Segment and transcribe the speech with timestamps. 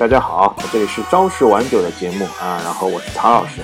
[0.00, 3.60] 大家好，这里是朝十晚九的节目啊，然后我是曹老师。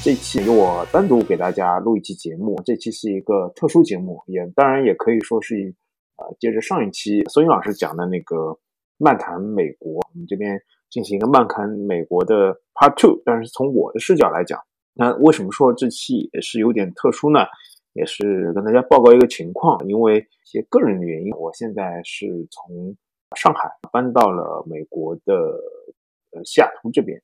[0.00, 5.64] 这期由我单独给大家录一期节目，这期是一个特殊节目，也当然也可以说是一
[6.18, 8.56] 呃接着上一期孙英老师讲的那个
[8.96, 10.56] 漫谈美国，我们这边
[10.88, 14.60] 进行一个漫谈美国的 Part Two，但是从我的视角来讲，
[14.94, 17.40] 那为什么说这期也是有点特殊呢？
[17.94, 22.96] 也是跟大家报告一个情况，因为一些个人的原因，我现在是从。
[23.36, 25.34] 上海搬到了美国的
[26.32, 27.20] 呃西雅图这边。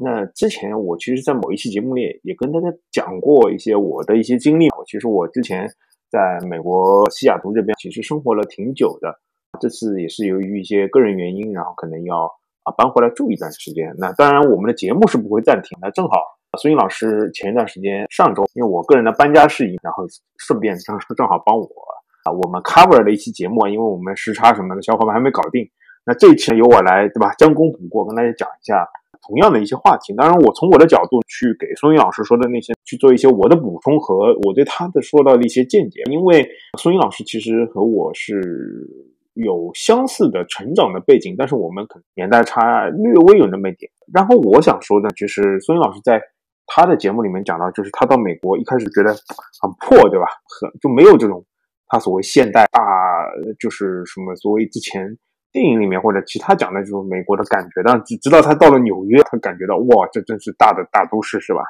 [0.00, 4.68] 那之前我其实，在某一期节目里也跟大家讲过一些我的一些经历。
[4.86, 5.68] 其实我之前
[6.10, 9.20] 在美国西雅图这边其实生活了挺久的。
[9.60, 12.24] 这次也是由于一些个人原因，然后可能要
[12.64, 13.94] 啊搬回来住一段时间。
[13.98, 15.90] 那当然，我们的节目是不会暂停的。
[15.92, 16.16] 正好
[16.58, 20.04] 孙英老师前一段时间上周，因为我个人的搬家事宜，然后
[20.38, 21.68] 顺便正正好帮我。
[22.24, 25.68] 啊，我们 cover 了一期节目啊，因为我们时差什么的，小伙伴还没搞定。
[26.06, 27.32] 那这一期由我来，对吧？
[27.38, 28.86] 将功补过，跟大家讲一下
[29.26, 30.14] 同样的一些话题。
[30.14, 36.02] 当然，我从我的角度去给孙英老师说的那些，去做一些我的补充和我对他的说到的一些见解。
[36.10, 36.46] 因为
[36.78, 38.88] 孙英老师其实和我是
[39.34, 43.90] 有相似的成长的背景，但是我们可能年代差略微有那么一点。
[44.12, 46.20] 然后我想说的，就是孙英老师在
[46.66, 49.10] 他的节目里面讲到，就是他到美国一开始觉得
[49.60, 50.26] 很破，对吧？
[50.60, 51.44] 很就没有这种。
[51.94, 52.82] 他所谓现代大，
[53.60, 55.16] 就是什么所谓之前
[55.52, 61.60] 电影里面或者其他讲的这种美国的感觉，但只直到他到了纽约，他感觉到哇，这真是大的大都市，是吧？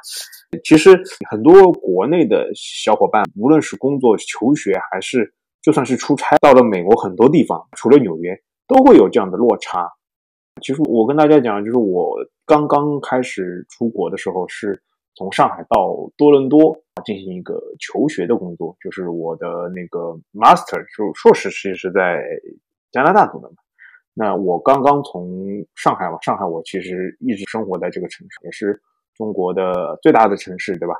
[0.63, 5.31] 其实很多国内的小伙伴，无论是工作、求学，还是
[5.61, 8.35] 就算是出差，到了美国很多地方，除了纽约，
[8.67, 9.87] 都会有这样的落差。
[10.59, 14.81] 其实我跟大家讲，就是我刚刚开始出国的时候是。
[15.15, 22.21] 从上海到多伦多进行一个求学的工作，就是我的那个 master 就硕士，其实是在
[22.91, 23.55] 加拿大读的嘛。
[24.13, 28.79] 那我刚刚从上海嘛，上海我其实一直生活在这个城市，也是
[29.15, 30.95] 中国的最大的城市，对吧？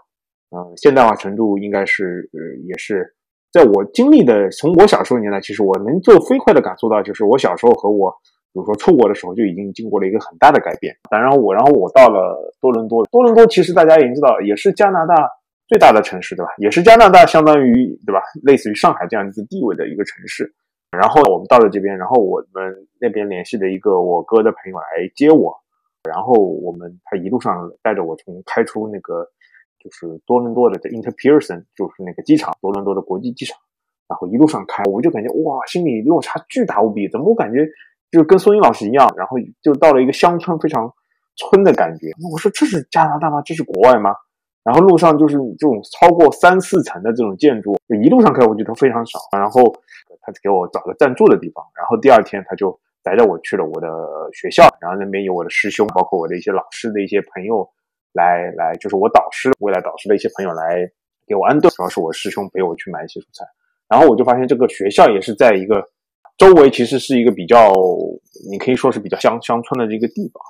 [0.52, 2.30] 嗯，现代化程度应该是，
[2.66, 3.16] 也是
[3.52, 8.14] 在我经历的，从我小时候年代，其实我能做飞快的感受到，就是我小时候和我。
[8.56, 10.96] 比如说出国的时候就已经经过了一个很大的改变。
[11.10, 13.06] 当然我，然后我到了多伦多。
[13.08, 15.30] 多伦多其实大家已经知道，也是加拿大
[15.68, 16.50] 最大的城市，对吧？
[16.58, 20.56] 也是加拿大相当于对吧，类似于上海这样一个地位的一个城市。
[20.98, 25.54] 然后我们到了这边，然后我们那边联系的一个我哥的朋友来接我，
[26.10, 29.28] 然后我们他一路上带着我从开出那个
[29.84, 33.60] 就是多伦多的 Inter Pearson，就是那个机场，多伦多的国际机场，
[34.08, 37.68] 然后一路上开，我就感觉哇，心里落差巨大无比，怎么我感觉？
[38.12, 40.90] 就跟松英老师一样，然后就到了一个乡村，非常
[41.36, 42.08] 村的感觉。
[42.32, 43.42] 我说这是加拿大吗？
[43.44, 44.16] 这是国外吗？
[44.64, 49.20] 然后路上就是这种超过三四层的这种建筑，就一路上开，我觉得非常少。
[49.32, 49.62] 然后
[50.22, 53.88] 他给我找个暂住的地方，然后第二天他就带着我去了我的
[54.34, 57.68] 学校，然后那边有我的师兄，包括我的一些老师的一些朋友
[58.14, 60.90] 来来，就是我导师未来导师的一些朋友来
[61.28, 61.70] 给我安顿。
[61.76, 63.46] 主要是我师兄陪我去买一些蔬菜，
[63.90, 65.84] 然后我就发现这个学校也是在一个。
[66.38, 67.72] 周围其实是一个比较，
[68.51, 70.44] 你可以说是比较乡乡村的这个地方，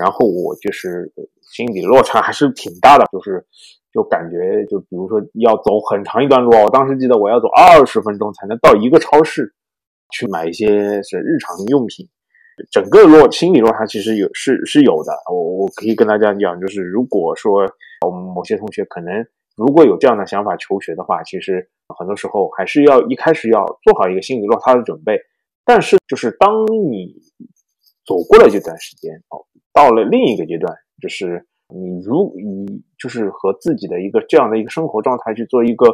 [0.00, 1.12] 然后我就是
[1.52, 3.44] 心理落差还是挺大的，就是
[3.92, 9.52] 就感觉就比如说要走很长一段路，我当时记得我要走二十分钟才能到一个超市
[10.10, 12.08] 去买一些是日常用品，
[12.70, 17.70] 整个落心理落差其实有是是有的，我我可以跟大家讲，就是如果说
[18.06, 19.26] 我们某些同学可能。
[19.58, 25.18] 如果有这样的想法求学的话，其实很多时候还是要一开始要做好一个心理落差的准备。
[25.64, 27.12] 但是，就是当你
[28.06, 29.42] 走过了这段时间，哦，
[29.72, 35.86] 到了另一个阶段，就是你如你就是和自己的一个这样的一个生活状态去做一个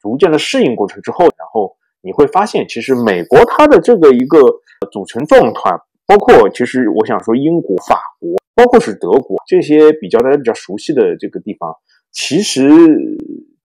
[0.00, 4.38] 逐渐的适应过程之后，然后你会发现，其实美国它的这个一个
[4.92, 5.76] 组成状态，
[6.06, 11.74] 包括其实我想说英国、法国，包括是德国这些比较大家比较熟悉的这个地方。
[12.12, 12.68] 其实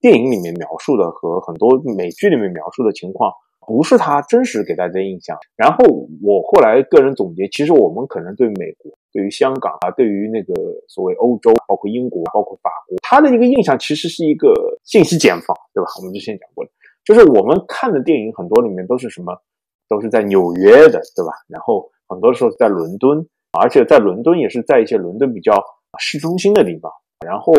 [0.00, 3.32] 电影里面描述的和很多美剧里面描述的情况，
[3.66, 5.36] 不是他真实给大家的印象。
[5.56, 5.84] 然后
[6.22, 10.54] 我后来个人总结，其实我们可能对美国、对于香港啊、对于那个
[10.88, 15.90] 所谓欧洲，包括英国、包括法国，他的一个印象其实是一个信息茧房，对吧？
[15.98, 16.70] 我们之前讲过的，
[17.04, 19.36] 就是我们看的电影很多里面都是什么，
[19.88, 21.32] 都是在纽约的，对吧？
[21.48, 23.26] 然后很多时候在伦敦，
[23.58, 25.52] 而且在伦敦也是在一些伦敦比较
[25.98, 26.92] 市中心的地方。
[27.24, 27.52] 然后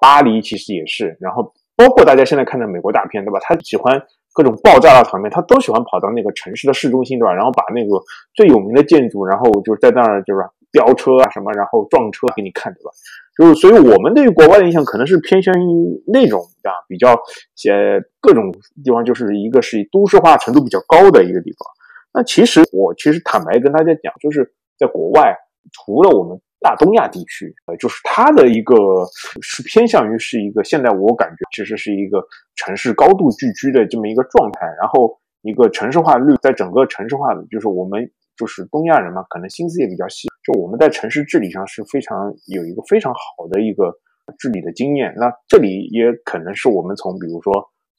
[0.00, 3.38] 巴黎其实也是，然后包括大家现在看的美国大片，对吧？
[3.42, 4.02] 他喜欢
[4.32, 7.32] 各种爆炸的场面，他都喜欢跑到那个城市的市中心，对吧？
[7.32, 8.02] 然后把那个
[8.34, 10.40] 最有名的建筑，然后就是在那儿就是
[10.72, 12.90] 飙车啊什么，然后撞车给你看，对吧？
[13.38, 17.16] 就是所以我们对于国外的印象可能是偏向于那种啊比较
[17.54, 18.52] 些各种
[18.84, 21.66] 地方，就是一个是都市化程度比较高的一个地方。
[22.12, 25.36] 那其实我其实坦白跟大家讲，就是在国外。
[25.72, 28.74] 除了我们大东亚地区，呃，就是它的一个
[29.42, 32.24] 是偏向于是一个现在我感觉其实是一个
[32.56, 43.92] 城市高度聚居的这么一个状态，然后一个城市化率在整个城市化的，就是我们就是东亚人嘛，可能心思也比较细，就我们在城市治理上是非常有一个非常好的一个
[44.38, 45.12] 治理的经验。
[45.18, 47.52] 那这里也可能是我们从比如说。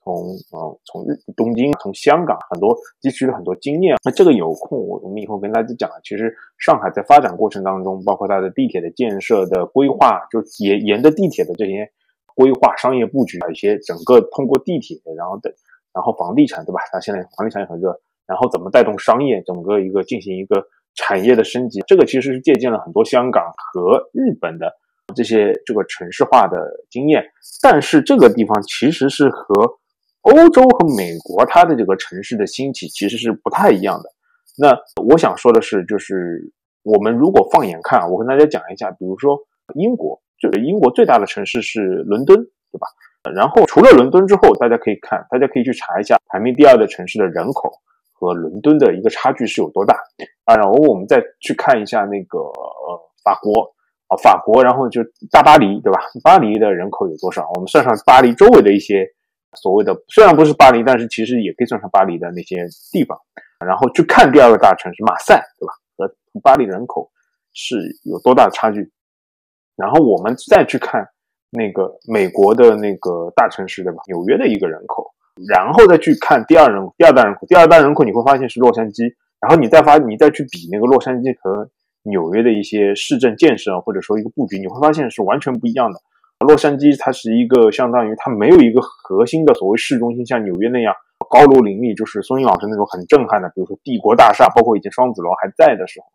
[0.05, 5.89] 从呃从日东京从香港很多地区的很多经验，那这个有空我我们以后跟大家讲。
[6.03, 11.89] 其实上海在发展过程当中，包括它的地铁的建设的规划，就沿沿着地铁的这些
[12.35, 15.51] 规划、商业布局，一些整个通过地铁，然后的
[15.91, 16.79] 然后房地产对吧？
[16.91, 20.63] 它现在房地产也很热，然后怎么带动商业，整个一个进行一个
[20.93, 24.71] 产业的升级，这个其实是借鉴了很多香港和日本的
[25.15, 27.23] 这些这个城市化的经验，
[27.63, 29.79] 但是这个地方其实是和
[30.25, 34.09] 欧洲和美国，它的这个城市的兴起其实是不太一样的。
[34.57, 36.41] 那我想说的是，就是
[36.81, 39.37] 我们如果放眼看，我跟大家讲一下，比如说
[39.75, 42.35] 英国，这个英国最大的城市是伦敦，
[42.71, 42.87] 对吧？
[43.35, 47.71] 然后除了伦敦之后，大家可以看，大家可以去查一下排名第二的城市的人口
[48.13, 49.95] 和伦敦的一个差距是有多大
[50.45, 50.55] 啊。
[50.55, 53.71] 然后我们再去看一下那个呃法国
[54.07, 55.99] 啊，法国，然后就大巴黎，对吧？
[56.23, 57.47] 巴黎的人口有多少？
[57.53, 59.07] 我们算上巴黎周围的一些。
[59.55, 63.17] 所谓的虽然不是巴黎，但是其实也可以算上巴黎的那些地方，
[63.65, 65.73] 然后去看第二个大城市马赛，对吧？
[65.97, 67.09] 和巴黎人口
[67.53, 68.91] 是有多大的差距？
[69.75, 71.07] 然后我们再去看
[71.49, 74.01] 那个美国的那个大城市，对吧？
[74.07, 75.09] 纽约的一个人口，
[75.47, 81.69] 然后再去看第二人第二大人口，第二大人口你会发现是洛杉矶，然后你再发你再去比那个洛杉矶和
[82.03, 85.99] 纽约的一些市政建设或者说一个布局，你会发现是完全不一样的。
[86.39, 90.93] 洛杉矶它是一个相当于它没有一个核心的所谓市中心，像纽约那样
[91.29, 96.05] 高楼林立，就是孙英老师那种很震撼的，比如说帝国大厦，包括以前双子楼还在的时候，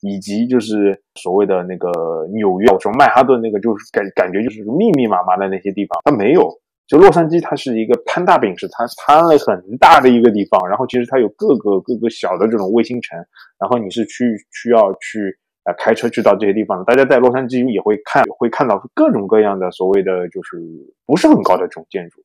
[0.00, 1.90] 以及就是所谓的那个
[2.32, 6.48] 纽约，什么曼哈顿那个，就是感感觉就是密密麻麻的那些地方，它没有。
[6.86, 13.18] 就洛杉矶，它是一个摊大饼，是它摊了很大的一个地方，然后其实它有各个各个小的这种卫星城，
[13.58, 15.36] 然后你是去需要去。
[15.64, 20.58] 啊，开车去到这些地方，大家在洛杉矶也会看，会看到各种各样的所谓的就是
[21.06, 22.22] 不是很高的这种建筑。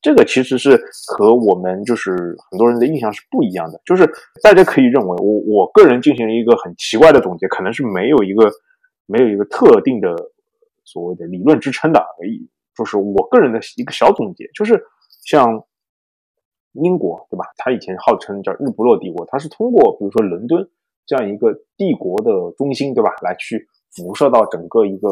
[0.00, 3.78] 这个其实是和我们就是很多人的印象是不一样的。
[3.84, 4.08] 就是
[4.42, 8.50] 大家可以认为，我我个人进行一个很奇怪的总结，可能是没有一个
[9.04, 10.16] 没有一个特定的
[10.84, 12.48] 所谓的理论支撑的而已。
[12.74, 14.82] 就是我个人的一个小总结，就是
[15.26, 15.62] 像
[16.72, 17.44] 英国，对吧？
[17.58, 20.66] 它以前号称叫日不落帝国，它是通过比如说伦敦。
[21.08, 23.10] 这样一个帝国的中心，对吧？
[23.22, 23.66] 来去
[23.96, 25.08] 辐射到整个一个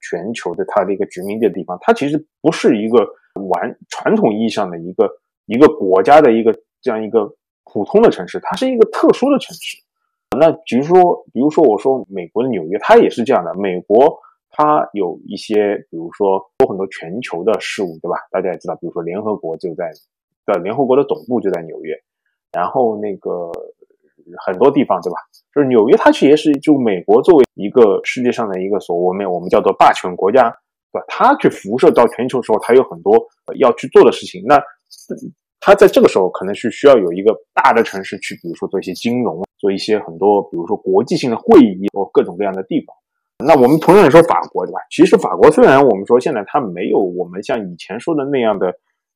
[0.00, 3.06] 全球的它的一个殖民地的地方，它其实不是一个
[3.50, 5.06] 完传统意义上的一个
[5.44, 6.50] 一个国家的一个
[6.80, 7.30] 这样一个
[7.64, 9.76] 普通的城市，它是一个特殊的城市。
[10.38, 13.54] 那比如说，比如说我说美国的纽约，它也是这样的。
[13.54, 14.18] 美国
[14.50, 18.16] 它有一些，比如说有很多全球的事物，对吧？
[18.30, 19.92] 大家也知道，比如说联合国就在
[20.46, 21.94] 的联合国的总部就在纽约，
[22.50, 23.52] 然后那个。
[24.46, 25.16] 很多地方，对吧？
[25.54, 30.50] 就是纽约，它其实也是就美国作为一个世界上的一个所谓我们我们叫做霸权国家，
[30.92, 31.04] 对吧？
[31.08, 33.18] 它去辐射到全球的时候，它有很多
[33.58, 34.42] 要去做的事情。
[34.46, 34.60] 那
[35.60, 42.94] 它在这个时候可能是需要有一个大的城市去，比如说做一些金融，做一些很多，比如说国际性的会议或各种各样的地方。
[43.44, 44.78] 那我们同样也说法国，对吧？
[44.90, 48.72] 其实法国虽然我们说现在它没有我们像以前说的那样的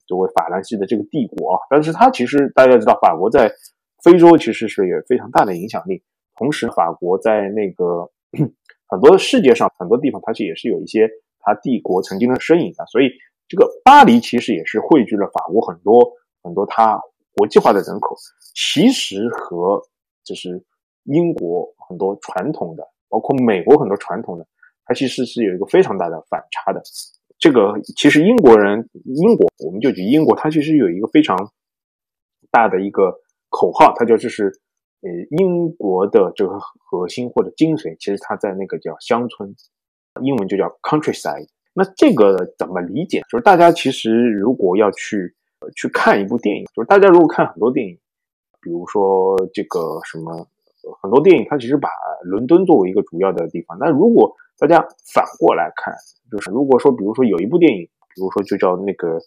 [0.06, 3.50] 作为法兰西的这个帝国啊，但是它其实大家知道，法国在
[4.02, 6.02] 非洲其实是有非常大的影响力，
[6.36, 8.08] 同时法国在那个
[8.86, 12.86] 很多世界上很多地方，它是也是有一些它帝国曾经的身影的。
[12.86, 13.10] 所以
[13.48, 16.12] 这个巴黎其实也是汇聚了法国很多
[16.42, 17.00] 很多它
[17.34, 18.16] 国际化的人口，
[18.54, 19.82] 其实和
[20.22, 20.64] 就是
[21.04, 24.46] 英国很多传统的，包括美国很多传统的，
[24.84, 26.80] 它其实是有一个非常大的反差的。
[27.36, 31.36] 这个其实英国人，英国我们就举英国，它其实有一个非常
[32.52, 33.20] 大的一个。
[33.50, 34.44] 口号，它就就是，
[35.00, 39.54] 呃，英国的这个核心或者精髓，其实它在那个叫乡村，
[40.22, 41.48] 英文就叫 countryside。
[41.72, 43.22] 那这个怎么理解？
[43.30, 45.34] 就是大家其实如果要去
[45.76, 47.98] 去看一部电影，就是大家如果看很多电影，
[48.60, 50.46] 比如说这个什么
[51.02, 51.88] 很多电影，它其实把
[52.22, 53.78] 伦敦作为一个主要的地方。
[53.78, 54.78] 那如果大家
[55.14, 55.94] 反过来看，
[56.30, 59.18] 就是如果说比如说有一部电影，比如说就叫那个。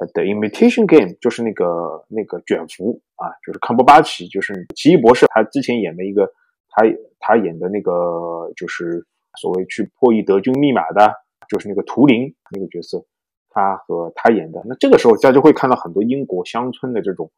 [0.00, 6.26] 呃，The Imitation Game 就是那个那个卷福啊，就是康伯巴奇，就是奇异博士，他之前演的一个，
[6.68, 6.82] 他
[7.20, 9.06] 他演的那个就是
[9.40, 11.14] 所谓去破译德军密码的，
[11.48, 13.04] 就是那个图灵那个角色，
[13.50, 14.60] 他和他演的。
[14.66, 17.30] 那这个时候大家就会看到很多英国乡村的这种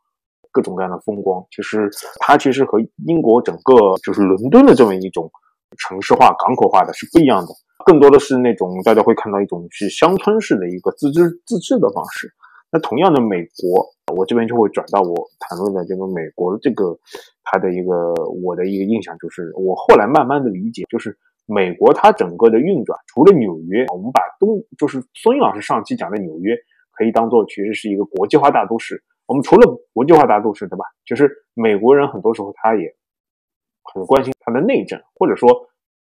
[0.50, 1.44] 各种各样的风光。
[1.50, 5.30] 其实他其实和英国整个就是伦敦的这么一种
[5.76, 7.48] 城市化、港口化的是不一样的，
[7.84, 12.32] 更多的是那种大家会看到一种是乡村式的一个自治自治的方式。
[12.70, 16.98] 那同样的，美国，我这边就会转到我谈论的这个美国的这个
[17.44, 18.12] 它的一个
[18.44, 26.56] 我的一个印象，就是我后来慢慢的理解，就是美国它整个的运转，除了纽约，我们把东就是孙英老师上期讲的纽约，
[26.90, 29.02] 可以当做其实是一个国际化大都市。
[29.26, 30.84] 我们除了国际化大都市，对吧？
[31.04, 32.94] 就是美国人很多时候他也
[33.84, 35.48] 很关心他的内政，或者说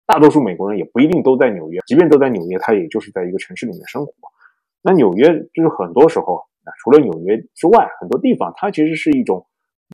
[0.07, 4.13] 大多数美国人也不一定都在纽约，即便都在纽约，他也就是在一个城市里面生活。
[4.81, 6.45] 那纽约就是很多时候。
[6.65, 9.45] 那除了纽约之外，很多地方它其实是一种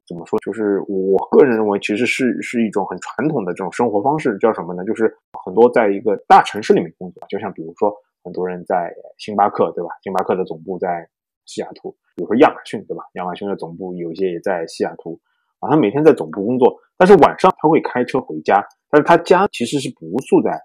[0.06, 0.38] 怎么说？
[0.40, 4.84] 就是我个人认为，其实是是一种很传统的这种生活方式，叫什么呢？
[4.84, 5.12] 就是
[5.44, 9.90] 很多在一个大城市里面工作，就像比如说很多人在星巴克，对吧？
[10.02, 11.08] 星巴克的总部在
[11.46, 13.02] 西雅图，比如说亚马逊，对吧？
[13.14, 15.18] 亚马逊的总部有些也在西雅图
[15.60, 15.70] 啊。
[15.70, 20.60] 他每天在总部工作，但是晚上他会开车回家，但是他家其实是不住在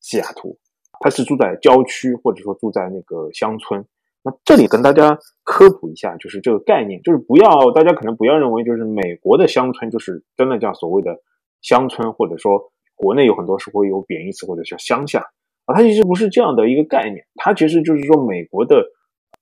[0.00, 0.58] 西雅图，
[1.00, 3.84] 他是住在郊区，或者说住在那个乡村。
[4.24, 11.16] 那这里跟大家科普一下，就是这个概念，就是不要大家可能不要认为就是美国的乡村就是真的叫所谓的
[11.60, 15.20] 乡村，或者说国内有很多是会有贬义词或者叫乡下
[15.64, 18.84] 啊，它其实不是这样的一个概念，它其实就是说美国的，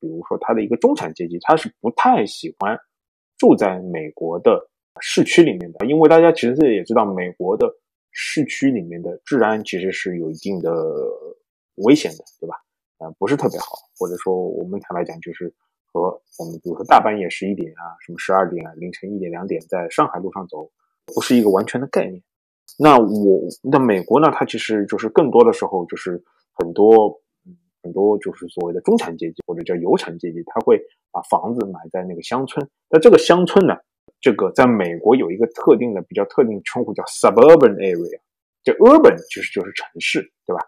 [0.00, 2.78] 比如说它的一个中产阶级，他是不太喜欢
[3.36, 4.68] 住在美国的
[5.00, 7.70] 市区里面的，因为大家其实也知道，美国的
[8.12, 10.72] 市区里面的治安其实是有一定的
[11.76, 12.56] 危险的，对吧？
[13.00, 13.66] 呃，不是特别好，
[13.98, 15.50] 或者说我们坦白讲，就是
[15.90, 16.02] 和
[16.38, 20.70] 我们比如说大半夜十一点啊，什么十二点啊，凌晨一点两点在上海路上走，
[21.06, 22.22] 不是一个完全的概念。
[22.78, 27.18] 那我那美国呢，它其实就是更多的时候就是很多
[27.82, 30.78] 很多就是所谓的中产阶级或者叫有产阶级，他会
[31.10, 32.68] 把房子买在那个乡村。
[32.90, 33.74] 那这个乡村呢，
[34.20, 38.20] 这个在美国有一个特定的比较特定称呼叫 suburban area，
[38.62, 40.62] 这 urban 其实就是城市，对吧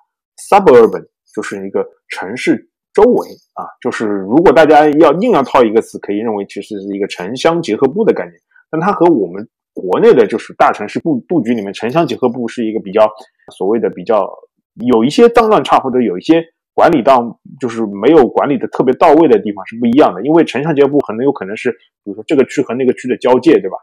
[0.49, 1.07] ？suburban。
[1.35, 1.83] 就是一个
[2.13, 8.35] 城市周围啊，就是如果大家要硬要套一个词，可以认为其实是一个城乡结合部的概念。
[8.71, 13.11] 但它和我们国内的就是大城市布布局里面城乡结合部是一个比较
[13.57, 14.29] 所谓的比较
[14.75, 20.23] 有一些脏乱差或者有一些管理到就是没有管理的特别到位的地方是不一样的。
[20.23, 21.73] 因为城乡结合部很有可能是
[22.05, 23.77] 比如说这个区和那个区的交界，对吧？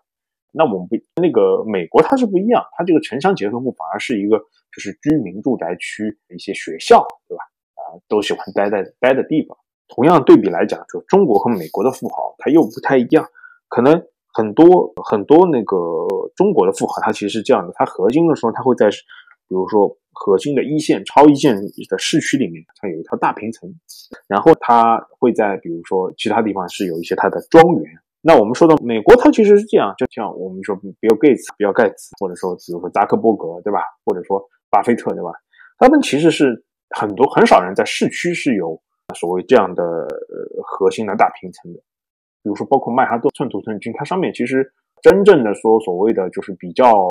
[0.52, 4.40] 那我们不那个美国它是不一样，它这个城乡结合部反而是一个。
[4.72, 7.42] 就是居民住宅区一些学校，对吧？
[8.08, 9.58] 都喜欢待在待的地方。
[9.88, 13.26] 同样对比来讲，就中国和美国的富豪，他又不太一样。
[13.68, 14.04] 可能
[14.34, 15.78] 很多很多那个
[16.36, 23.74] 中国的富豪，他其实是这样的：他核心的时候，他会在比如说核心的一线、超一线的市区里面，他有一套大平层，
[24.28, 27.92] 然后他会在比如说其他地方是有一些他的庄园。
[28.22, 33.80] 那我们说到美国，它其实是这样，就像我们说比尔盖茨、比尔盖茨，或者说比如说扎克伯格，对吧？
[34.06, 35.32] 或者说巴菲特对吧？
[35.78, 36.64] 他们其实是
[36.96, 38.80] 很多很少人在市区是有
[39.16, 41.80] 所谓这样的呃核心的大平层的，
[42.44, 47.08] 比如说包括曼哈顿寸土寸金，它上面其实真正的说所谓的就是比较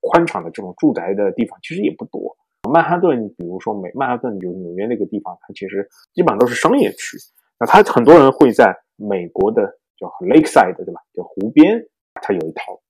[0.00, 2.36] 宽敞的这种住宅的地方其实也不多。
[2.70, 7.16] 曼哈顿，比如说美曼哈顿就纽约那个地方，它其实基本上都是商业区。
[7.58, 9.62] 那他很多人会在美国的
[9.98, 11.00] 叫 Lakeside 对吧？
[11.14, 11.80] 叫湖边，
[12.14, 12.80] 它有一套。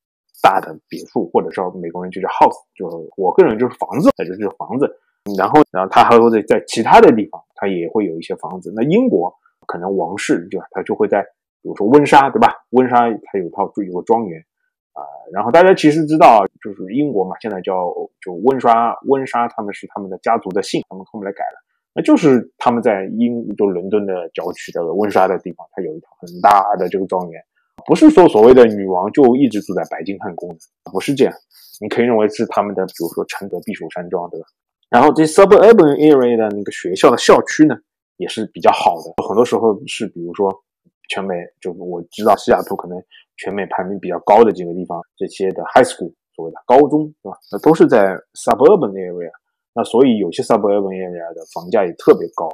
[0.42, 4.90] 大的别墅，或者说美国人就叫 house，就我个人就是房子，那就是房子。
[5.36, 8.72] 然后，然后他还会在在其他的地方，他也会有一些房子。
[8.74, 9.32] 那英国
[9.66, 11.22] 可能王室就他就会在，
[11.62, 12.54] 比如说温莎，对吧？
[12.70, 14.40] 温莎他有套有个庄园
[14.92, 15.04] 啊。
[15.32, 21.60] 然后大家其实知道，就是英国嘛，现在叫就温莎，温莎他们是他们的家族的姓，他们后面来改了，
[21.94, 27.40] 那就是他们在英就伦敦的郊区的温莎的地方，它有一套很大的这个庄园。
[27.86, 30.56] 不是说所谓的女王就一直住在白金汉宫，
[30.90, 31.34] 不是这样。
[31.80, 34.46] 你可以认为是他们的，比如说承德避暑山庄，对吧？
[34.90, 37.74] 然后这 suburban area 的那个学校的校区呢，
[38.18, 39.22] 也是比较好的。
[39.26, 40.52] 很多时候是，比如说
[41.08, 43.00] 全美，就我知道西雅图可能
[43.36, 47.38] 全美排名比较高的几个地方，这些的 high school 所谓的高中，对吧？
[47.52, 49.30] 那都是在 suburban area。
[49.72, 52.50] 那所以有些 suburban area 的房价也特别高。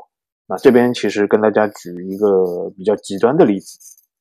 [0.47, 3.79] 那这边其实跟大家举一个比较极端的例子，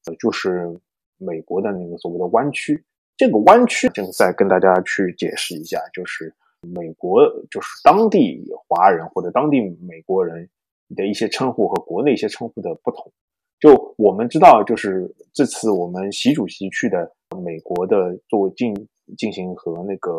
[0.07, 0.79] 呃，就是。
[1.17, 2.83] 美国的那个所谓的湾区，
[3.15, 6.25] 这个湾区，正在跟大家去解释一下，就是
[6.73, 10.49] 美国就是当地华人或者当地美国人
[10.95, 13.11] 的一些称呼和国内一些称呼的不同。
[13.59, 17.11] 就我们知道，就是这次我们习主席去的
[17.43, 18.73] 美国的作为进
[19.17, 20.11] 进行和那个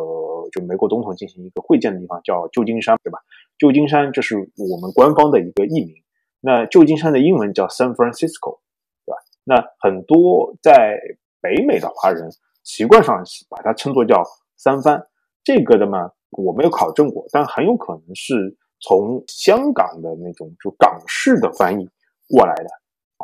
[0.52, 3.18] 就美国总统进行一个会见的地方叫旧金山，对吧？
[3.58, 5.94] 旧金山这是我们官方的一个译名。
[6.40, 8.60] 那旧金山的英文叫 San Francisco
[9.04, 9.18] 对吧。
[9.44, 10.98] 那很多在
[11.40, 12.28] 北美的华人
[12.64, 14.22] 习惯上把它称作叫
[14.56, 15.06] 三藩，
[15.44, 21.88] 这个的嘛，我没有考证过，但很有可能是从香港的那种就港式的翻译
[22.28, 22.66] 过来的。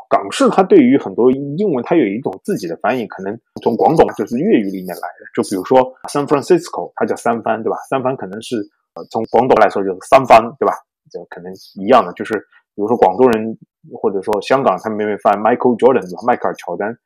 [0.08, 5.24] 港式它对于很多英文，它有一种自己的翻译，可能从广东就是粤语里面来的。
[5.34, 5.78] 就比如说
[6.10, 7.76] San Francisco，它叫三番，对吧？
[7.88, 8.56] 三番可能是
[8.94, 10.74] 呃从广东来说就是三番，对吧？
[11.10, 12.38] 这可能一样的，就是
[12.74, 13.56] 比如说广东人
[13.94, 16.22] 或者说香港，他们没翻 Michael Jordan，对吧？
[16.26, 16.96] 迈克尔乔丹，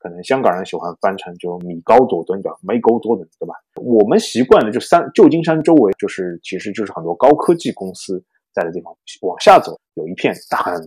[0.00, 3.54] 可能香港人喜欢翻成就米高佐敦，对吧？Michael Jordan，对吧？
[3.76, 8.20] 我们习惯的就三旧金山周围就是其实就是很多高科技公司
[8.52, 8.92] 在的地方，
[9.22, 10.82] 往下走有一片大很。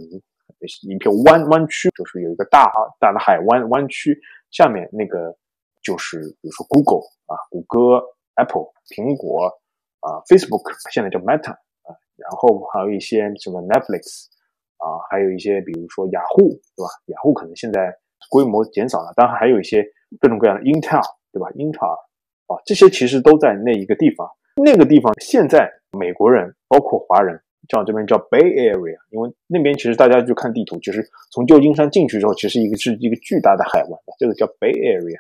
[0.87, 4.17] 一片弯弯曲，就是有一个大大的海湾弯曲，
[4.49, 5.35] 下面那个
[5.83, 7.99] 就是比如说 Google 啊，谷歌、
[8.35, 9.51] Apple、苹果
[9.99, 14.27] 啊，Facebook 现在叫 Meta 啊，然后还有一些什么 Netflix
[14.77, 16.87] 啊，还有一些比如说雅虎，对吧？
[17.07, 17.93] 雅虎可能现在
[18.29, 19.85] 规模减少了，当然还有一些
[20.19, 21.01] 各种各样的 Intel，
[21.31, 21.93] 对吧？Intel
[22.47, 24.27] 啊，这些其实都在那一个地方，
[24.63, 27.39] 那个地方现在美国人包括华人。
[27.69, 31.01] 叫这边叫 Bay Area，因为那边其实大家就看地图，其实
[31.31, 35.15] 从旧金山进去之后，其实一个是一个巨大的海湾，这个叫 Bay Area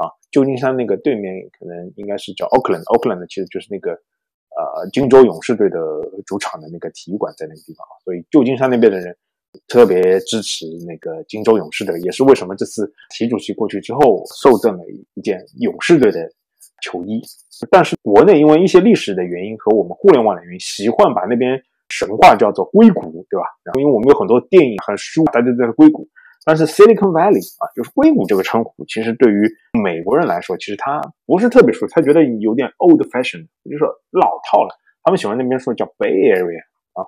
[0.00, 0.08] 啊。
[0.30, 5.78] 旧金山那个对面可能应该是叫 Oakland，Oakland 其实就是那个呃金州勇士队的
[6.24, 9.14] 主场的那个体育馆在那个地方，所以旧金山那边的人
[9.68, 16.30] 特别支持那个金州勇士队，也是为什么这次习主席过去之后受赠了一件勇士队的
[16.82, 17.20] 球衣。
[17.70, 21.62] 但是国内因为一些历史的原因和我们互联网的原因，习惯把那边。
[21.88, 23.44] 神话叫做硅谷，对吧？
[23.62, 26.08] 然后因为我们有很多电影和书，大家都在硅谷。
[26.42, 29.46] 但是 Silicon Valley 啊，就是硅谷这个称呼，其实对于
[29.84, 34.74] 美国人来说，其实他不是特别熟，他觉得有点 old fashion，就是说老套了。
[35.02, 37.04] 他们喜欢那边说叫 Bay Area 啊。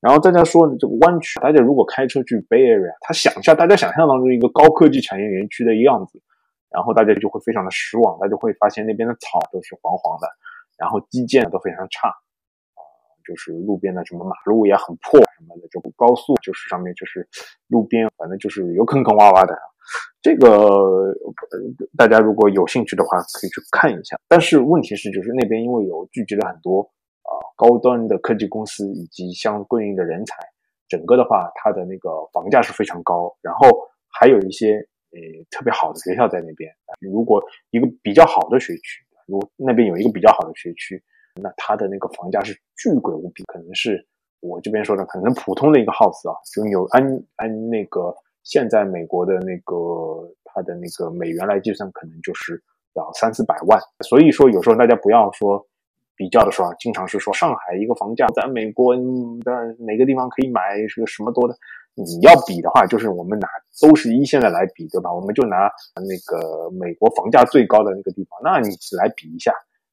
[0.00, 6.20] 然后大家说这个湾区，大家如果开车去 Bay Area，他想象大家想象当中一个高科技产业园区的样子，
[6.70, 10.26] 然后大家就会非常的失望，大家会发现那边的草都是黄黄的，
[10.78, 12.08] 然后基建都非常差。
[12.08, 12.14] 啊
[13.22, 17.28] 就是路边的什么马路也很破什么的，就高速就是上面就是
[17.68, 19.56] 路边，反正就是有坑坑洼洼的。
[20.20, 21.14] 这个
[21.96, 24.18] 大家如果有兴趣的话，可以去看一下。
[24.26, 26.90] 但是问题是，就是那边因为有聚集了很多
[27.30, 30.36] 啊高端的科技公司以及相对应的人才，
[30.88, 33.34] 整个的话它的那个房价是非常高。
[33.40, 33.68] 然后
[34.08, 34.74] 还有一些
[35.12, 35.18] 呃
[35.50, 36.70] 特别好的学校在那边。
[37.00, 41.02] 如果一个比较好的学区，如那边有一个比较好的学区。
[41.40, 44.04] 那它的那个房价是巨贵无比，可能是
[44.40, 47.02] 我这边说的，可能普通的一个 house 啊，就有按
[47.36, 48.12] 按那个
[48.42, 49.76] 现在美国的那个
[50.42, 52.60] 它的那个美元来计算，可能就是
[52.94, 53.80] 要三四百万。
[54.08, 55.64] 所以说有时候大家不要说
[56.20, 59.00] 比较的时候，经常是说上海一个房价在美国的
[59.78, 61.56] 哪个地方可以买是个什么多的。
[61.94, 63.48] 你要比的话，就是我们拿
[63.80, 65.10] 都是一线的来比，对吧？
[65.10, 69.50] 我们就拿那个美国房价最高的那个地方，那你来比一下，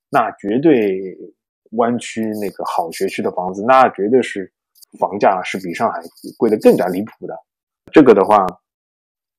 [0.10, 1.16] 那绝对。
[1.72, 4.50] 湾区那个好学区的房子，那绝对是
[4.98, 6.00] 房价是比上海
[6.38, 7.38] 贵的更加离谱的。
[7.92, 8.48] 这个的话，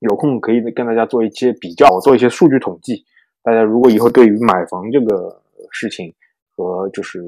[0.01, 3.03] 有空可以跟大家做一些比较，我做一些数据统计。
[3.43, 6.15] 大家如果以后对于买房这个事情
[6.59, 7.23] 和就是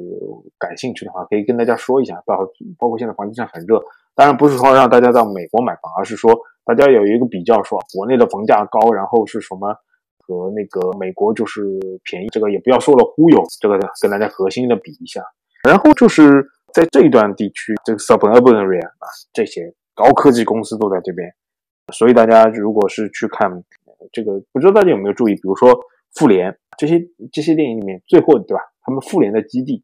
[0.59, 2.21] 感兴趣的话，可以跟大家说一下。
[2.27, 2.37] 包
[2.77, 3.81] 包括现在房地产很热，
[4.16, 9.73] 当然不是说让大家到美国买房，而是说大家有一个比较，说国内的房价高，然后是什么？
[10.27, 15.23] 和那个美国就是便宜，这个也不要说了，忽悠这个跟大家核心的比一下。
[15.64, 21.29] 然后就是在这一段地区，这个 suburban area 啊，这些高科技公司都在这边。
[21.93, 23.51] 所以大家如果是去看
[24.12, 25.77] 这个，不知道大家有没有注意，比如说
[26.14, 27.01] 复联这些
[27.33, 28.62] 这些电影里面，最后对吧？
[28.83, 29.83] 他们复联的基地，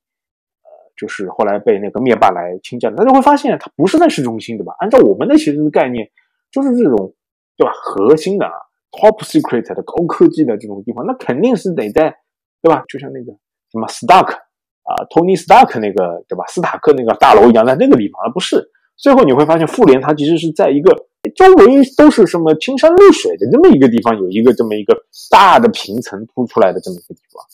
[0.62, 4.74] 呃，就是后来被那个灭霸来侵占，大家会发现它不是在市中心，对吧？
[4.78, 6.09] 按照我们的其实的概念，
[6.50, 7.14] 就是这种
[7.56, 7.72] 对吧？
[7.74, 8.52] 核心的啊。
[8.92, 12.16] Top secret 的高科技的这种地方，那肯定是得在，
[12.62, 12.82] 对吧？
[12.88, 13.32] 就像那个
[13.70, 16.46] 什么 Stark 啊，Tony Stark 那个，对吧？
[16.46, 18.70] 斯塔克那个大楼一样，在那个地方，而不是。
[18.96, 20.96] 最后你会发现，复联它其实是在一个
[21.35, 24.96] 周围都是什么青山绿水的这么一个地方，有一个这么一个
[25.30, 27.44] 大的平层凸出来的这么一个地方。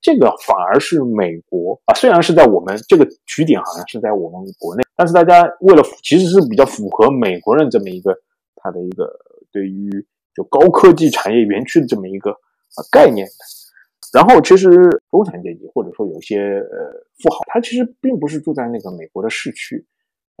[0.00, 8.16] 这个反而是美国啊，虽然是在我们这个取点好像是在我们国内，但是大家为了其实是比较符合美国人这么一个
[8.56, 9.10] 他的一个
[9.52, 10.06] 对于。
[10.32, 13.26] 就高科技产业园区的这么一个啊概念，
[14.14, 14.70] 然后其实
[15.10, 19.84] 中产阶级或者说有些呃富豪，他其实并不是住在那个美国的市区，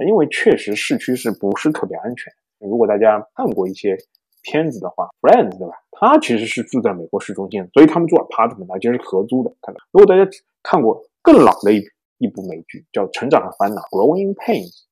[0.06, 2.32] 因为确实市区是不是特别安全？
[2.60, 3.98] 如果大家看过一些
[4.42, 5.74] 片子的话，Friends 对吧？
[5.92, 9.52] 他其实是住在美国市中心，所以他们住 apartment 就是合租的。
[9.62, 10.30] 看到，如果大家
[10.62, 11.82] 看过更老的一
[12.18, 14.84] 一部美剧叫《成长的烦恼》（Growing Pains），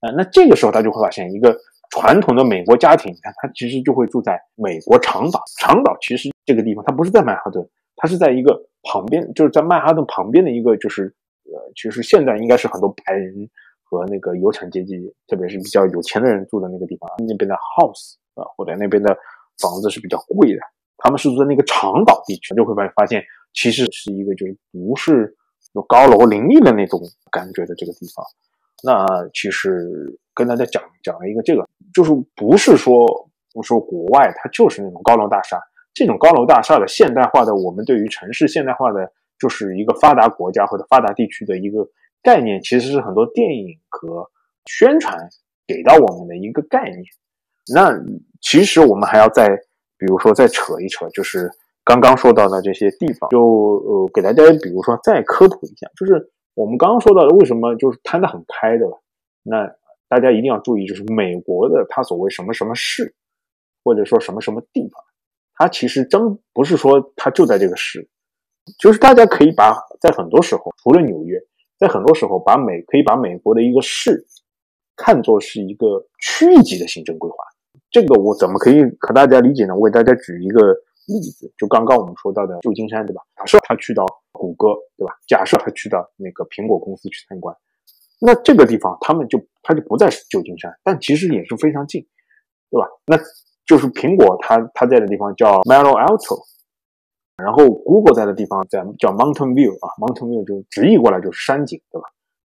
[0.00, 1.56] 啊，那这个时候大家就会发现一个。
[1.88, 5.40] 传统的美国家庭，你看，他其实就会住在美国长岛。
[5.60, 11.04] 长岛其实这个地方，它不是在曼哈顿，它是在一个旁边，就是在曼哈顿旁边的一个，就是
[11.44, 13.48] 呃，其实现在应该是很多白人
[13.84, 19.16] 和那个有产阶级，特别是比较有钱的人住的那个地方，那边的 house 啊，或者那边的
[19.60, 20.60] 房子是比较贵的。
[20.98, 23.22] 他们是住在那个长岛地区，就会发发现，
[23.52, 25.36] 其实是一个就是不是
[25.74, 26.98] 有高楼林立的那种
[27.30, 28.24] 感觉的这个地方。
[28.82, 33.06] 那其实跟大家讲讲了一个这个，就是不是说
[33.52, 35.60] 不说国外它就是那种高楼大厦，
[35.92, 41.86] 这种高楼大厦的现代化的，我们对于城市现代化的，就是一个发达国家或者发达地区的一个
[42.22, 44.30] 概念，其实是很多电影和
[44.66, 45.28] 宣传
[45.66, 47.04] 给到我们的一个概念。
[47.74, 47.92] 那
[48.40, 49.58] 其实我们还要再。
[49.98, 51.50] 比如说，再扯一扯，就是
[51.82, 58.98] 刚刚说到的这些地方，就呃，给大家比如说再科普一下，就是我们刚刚说到的，为什么就是摊得很开的吧？
[59.42, 59.74] 那
[60.06, 63.14] 大家一定要注意，就是美国的它所谓什么什么市，
[63.82, 65.02] 或者说什么什么地方，
[65.54, 68.06] 它其实真不是说它就在这个市，
[68.78, 71.40] 就是大家可以把在很多时候，除了纽约，
[71.78, 74.26] 在很多时候把美可以把美国的一个市
[74.94, 77.36] 看作是一个区域级的行政规划。
[77.96, 79.74] 这个我怎么可以和大家理解呢？
[79.74, 80.60] 我给大家举一个
[81.06, 83.22] 例子，就刚刚我们说到的旧金山，对吧？
[83.38, 85.14] 假设他去到谷歌，对吧？
[85.26, 87.56] 假设他去到那个苹果公司去参观，
[88.20, 92.06] 那这个地方他们就他就不在旧金山，但其实也是非常近，
[92.70, 92.86] 对吧？
[93.06, 93.16] 那
[93.64, 96.36] 就是苹果它它在的地方叫 m e l o Alto，
[97.42, 102.06] 然后 Google 在的地方在叫 Mountain View 啊，Mountain View 就直译过来就是山景，对吧？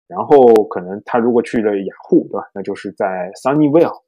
[0.07, 2.49] 然后可能他如果去了雅虎，对吧？
[2.55, 4.04] 那就是在 Sunnyvale。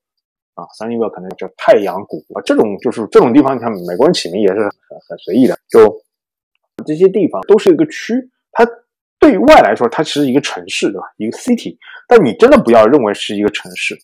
[0.57, 6.01] 啊，Sunnyvale 可能叫太阳谷啊，这种就是这种地方，你看美国人起名也是很很随意的，就
[6.87, 8.15] 这些地方都是一个区，
[8.53, 8.67] 它
[9.21, 11.07] 对外来说，它其实一个城市，对吧？
[11.19, 11.77] 一个 city，
[12.09, 13.95] 但你真的不要认为是一个城市。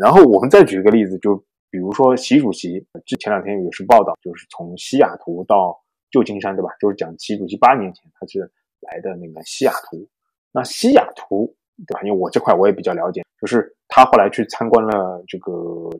[0.00, 1.36] 然后我们再举一个例子，就
[1.70, 5.78] 比如说习主席，之前两天也是报道，就是从西雅图到
[6.10, 6.70] 旧金山，对吧？
[6.80, 10.08] 就是讲习主席八年前他是来的那个西雅图，
[10.50, 11.54] 那西雅图。
[11.86, 12.00] 对吧？
[12.02, 15.52] 因为我这块我也比较了解，就是他后来去参观了这个，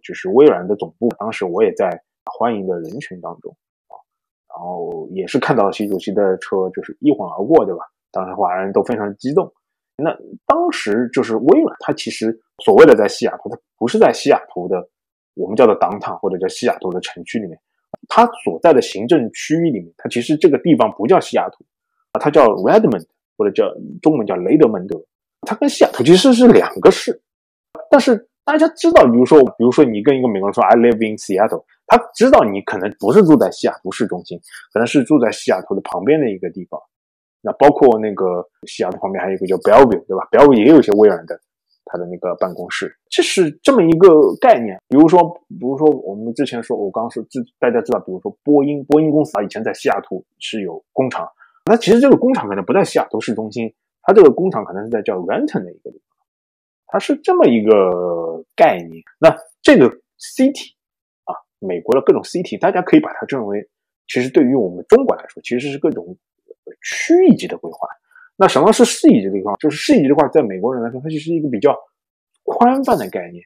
[0.03, 1.91] 就是微软的总部，当时我也在
[2.25, 3.51] 欢迎的人群当中
[3.89, 3.95] 啊，
[4.49, 7.85] 然后也是看到习主席的车就是一晃而过，对吧？
[8.13, 9.53] 当时华人都非常激动。
[9.97, 10.17] 那
[10.47, 14.89] 当时就是微软，它其实所谓的在西雅图，它不是在西雅图的
[15.35, 17.59] 我们叫做 downtown 或者叫西雅图的城区里面，
[18.09, 21.65] 它所在的行政区域里面，它其实这个地方不叫西雅图
[22.13, 24.97] 啊，它叫 Redmond 或者叫中文叫雷德蒙德。
[25.43, 27.21] 它跟西雅图其实是两个市，
[27.91, 34.39] 但是大家知道，比如说，比如说你跟一个美国人说 “I live in Seattle”，他知道你可能不是住在西雅图市中心，
[34.73, 36.81] 可能是住在西雅图的旁边的一个地方。
[37.43, 41.41] 那包括那个西雅图旁边还有一个叫 Bellevue，对吧？Bellevue 也有一些微软的
[41.87, 44.09] 它的那个办公室，这是这么一个
[44.41, 44.79] 概念。
[44.89, 51.27] 比如说，比如说我们之前说，我刚刚说，知大家知道，比如说波音，波音公司啊，以前在西雅图是有工厂，
[51.65, 53.73] 那其实这个工厂可能不在西雅图市中心。
[54.03, 56.17] 它这个工厂可能是在叫 Renton 的一个地方，
[56.87, 59.03] 它是这么一个概念。
[59.19, 60.73] 那这个 city
[61.25, 63.69] 啊，美国的各种 city，大家可以把它认为，
[64.09, 66.17] 其实对于我们中国来说，其实是各种
[66.83, 67.89] 区域级的规划。
[68.37, 69.55] 那什么是市一级的规划？
[69.61, 71.77] 就是市一级的话，在美国人来说，它其实是一个比较
[72.43, 73.45] 宽泛的概念。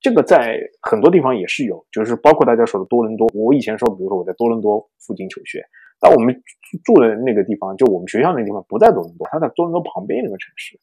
[0.00, 3.26] 这个在很多地方也是有，就是包括大家说的多伦多。
[3.32, 5.64] 我以前说，比如说我在多伦多附近求学。
[6.04, 6.38] 那我们
[6.84, 10.78] 住的那个地方，就我们学校那个地方不在多伦多，它在多伦多旁边那个城市。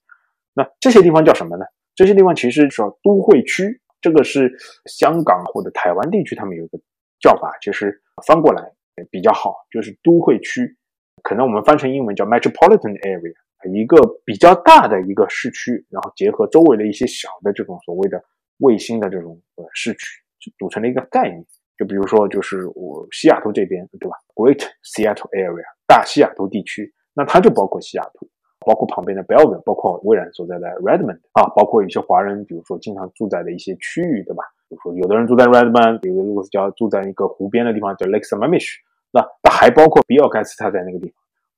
[0.55, 1.65] 那这些地方叫什么呢？
[1.93, 4.51] 这些地方其实叫都会区，这个是
[4.85, 6.79] 香港或者台湾地区他们有一个
[7.19, 8.63] 叫法，其实翻过来
[9.11, 10.75] 比较好，就是都会区。
[11.21, 18.19] 可能我们翻成英文叫 metropolitan area，一个比较大的一个市区，然后结合周围的一些小的这种所谓的
[18.57, 20.23] 卫星的这种呃市区，
[20.57, 21.45] 组成了一个概念。
[21.81, 34.43] 就比如说，就是我西雅图这边，对吧？Great Seattle Area，大西雅图地区，那它就包括西雅图，包括旁边的 Bellevue，包括微软所在的 Redmond 啊，包括一些华人，比如说经常住在的一些区域，对吧？
[34.69, 38.75] 比如说有的人住在 Redmond，有的如果是叫住在一个湖边的地方叫 Lake Sammamish，
[39.11, 41.15] 那那还包括比尔盖茨他在那个地方，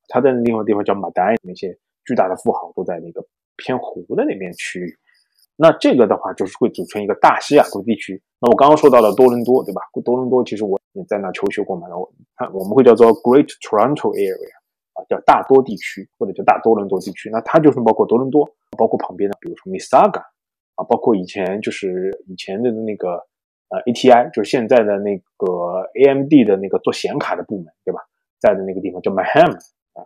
[0.08, 3.22] 他在另外地方叫马代，那些巨大的富豪都在那个
[3.58, 4.96] 偏湖的那边区域。
[5.56, 8.20] 那这个的话，就是会组成一个大西雅图地区。
[8.40, 9.80] 那我刚刚说到了多伦多，对吧？
[10.04, 11.86] 多伦多其实我也在那求学过嘛。
[11.86, 14.50] 然后它我们会叫做 Great Toronto Area，
[14.94, 17.30] 啊，叫大多地区或者叫大多伦多地区。
[17.30, 20.22] 那它就是包括多伦多，包括旁边的，比如说 Mississauga，
[20.74, 23.10] 啊，包括以前就是以前的那个
[23.68, 28.00] 呃 ATI，就是现在的那个 AMD 的那个做显卡的部门，对吧？
[28.40, 30.02] 在的那个地方叫 m a h a m 啊，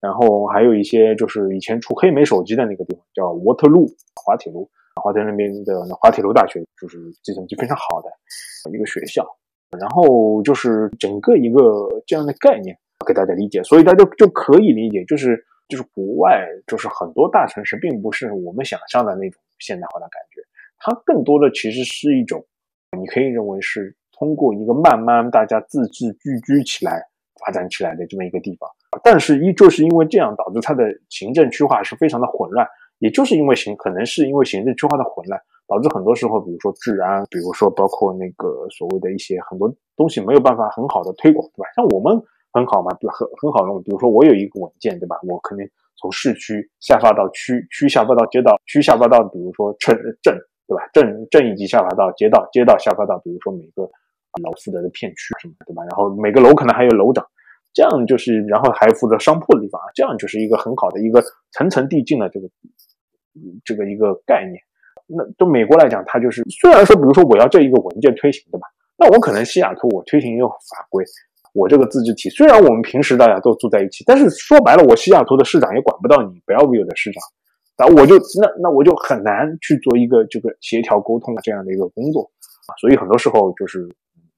[0.00, 4.68] 然后还有一些就是以前出黑莓手机的那个地方叫 Waterloo，滑铁卢。
[5.00, 8.10] 华在那边的那滑铁卢大学就是计算机非常好的
[8.70, 9.24] 一个学校，
[9.78, 12.76] 然后就是整个一个这样的概念。
[13.06, 20.42] 给大家理解，所以大家就可以理解，就是就是国外就是很多大城市并不是我们想象的那种现代化的感觉，
[20.78, 22.44] 它更多的其实是一种，
[22.98, 27.00] 你可以认为是通过一个慢慢大家自治聚居起来
[27.40, 28.68] 发展起来的这么一个地方，
[29.04, 32.66] 但是依旧是因为这样导致它的行政区划是非常的混乱，
[32.98, 35.40] 也就是因为行可能是因为行政区划的混乱。
[35.68, 41.68] 导致很多时候，比如说治安，比如说包括那个所谓的一些很多东西没有办法很好的推广，对吧？
[41.76, 42.18] 像我们
[42.54, 45.20] 很好嘛，比如很很好用，比如说我有一个文件，对吧？
[45.28, 45.68] 我肯定
[46.00, 50.34] 从市区下发到区，区下发到街道，区下发到比如说镇镇，
[50.66, 50.88] 对吧？
[50.90, 53.82] 镇镇一级下发到街道，街道下发到比如说每个
[54.42, 55.82] 楼负责的片区什么，对吧？
[55.82, 57.22] 然后每个楼可能还有楼长，
[57.74, 62.48] 这样就是然后还负责商铺的地方啊，这样就是一个很好的一个层层递进的这个
[63.64, 64.58] 这个一个概念。
[65.06, 68.66] 那对美国来讲，它就是虽然说，比如说我要这一个文件推行，对吧？
[68.98, 71.02] 那我可能西雅图我推行一个法规，
[71.54, 77.22] 我这个自治体虽然我们平时大家都住在一起，但是说白了，我西雅图的市长也管不到你 Bellevue 的市长，
[77.78, 82.30] 那我就那那我就很难去做一个这个协调沟通的这样的一个工作
[82.66, 82.74] 啊。
[82.80, 83.88] 所以很多时候就是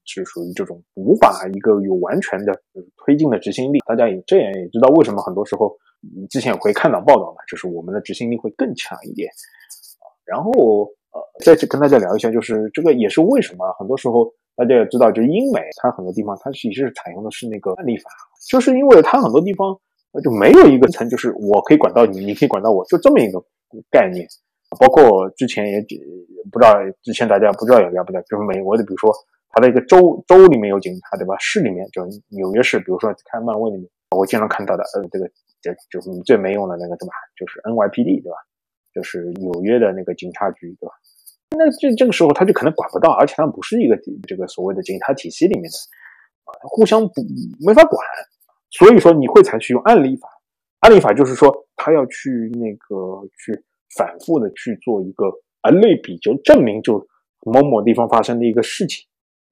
[0.05, 2.53] 是属于这种无法一个有完全的
[2.97, 3.79] 推进的执行力。
[3.85, 5.75] 大家也这样也知道为什么很多时候
[6.15, 9.29] 你之前也会看到报道嘛，就是我们的执行力会更强一点。
[10.25, 10.51] 然后
[11.11, 18.09] 呃，再去跟大家聊一下，就是这个也是为什么很多时候大家也知道，就英美它很多地方它其实是采用的是那个案例法，
[18.49, 19.77] 就是因为它很多地方
[20.23, 23.43] 就没有一个层，就是我可以管到你，你可以管到我，就这么一个
[23.89, 24.25] 概念。
[24.79, 25.85] 包括之前也
[26.49, 29.13] 不知道，之前大家不知道也了不了，就是美国的，比如说
[29.51, 31.35] 它的一个州州里面有警察，对吧？
[31.39, 35.29] 市里面就纽约市，比如说看漫威里面，我经常看到的，呃，这个
[35.61, 37.13] 这就是你最没用的那个，对吧？
[37.37, 38.37] 就是 NYPD，对吧？
[38.93, 40.93] 就是纽约的那个警察局，对吧？
[41.57, 45.77] 那这这个时候他就可能管不到，而且他不是一个这个所谓的警察体系里面的
[46.45, 47.21] 啊，互相不
[47.59, 48.01] 没法管，
[48.69, 50.29] 所以说你会采取用案例法。
[50.79, 53.63] 案例法就是说他要去那个去
[53.97, 55.25] 反复的去做一个
[55.59, 57.05] 啊类比，就证明就
[57.41, 59.05] 某某地方发生的一个事情，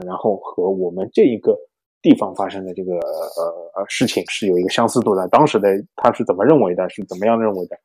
[0.05, 1.57] 然后和我们这一个
[2.01, 3.43] 地方发生的这个呃
[3.75, 5.27] 呃事情是有一个相似度的。
[5.27, 6.89] 当时的他是怎么认为的？
[6.89, 7.77] 是怎么样认为的？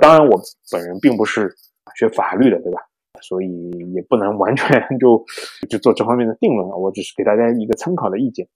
[0.00, 0.40] 当然，我
[0.72, 1.54] 本人并不是
[1.96, 2.80] 学法律的，对吧？
[3.22, 5.22] 所以也不能完全 就
[5.68, 6.76] 就做这方面的定论啊。
[6.76, 8.48] 我只是给大家一个参考的意见。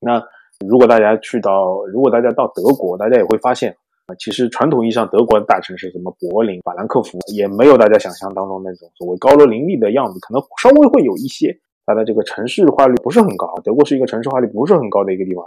[0.00, 0.22] 那
[0.66, 3.70] 如果大家去到，如果大家到德国，大家也会发现
[4.06, 11.56] 啊，其实传统意义上德国的大城市，什么柏林、法兰克福，也没有大家想象当中那种所谓高楼林立的样子，可能稍微会有一些，
[11.88, 13.52] 它的这个城市化率不是很高。
[13.64, 15.44] 德国是一个城市化率不是很高的一个地方，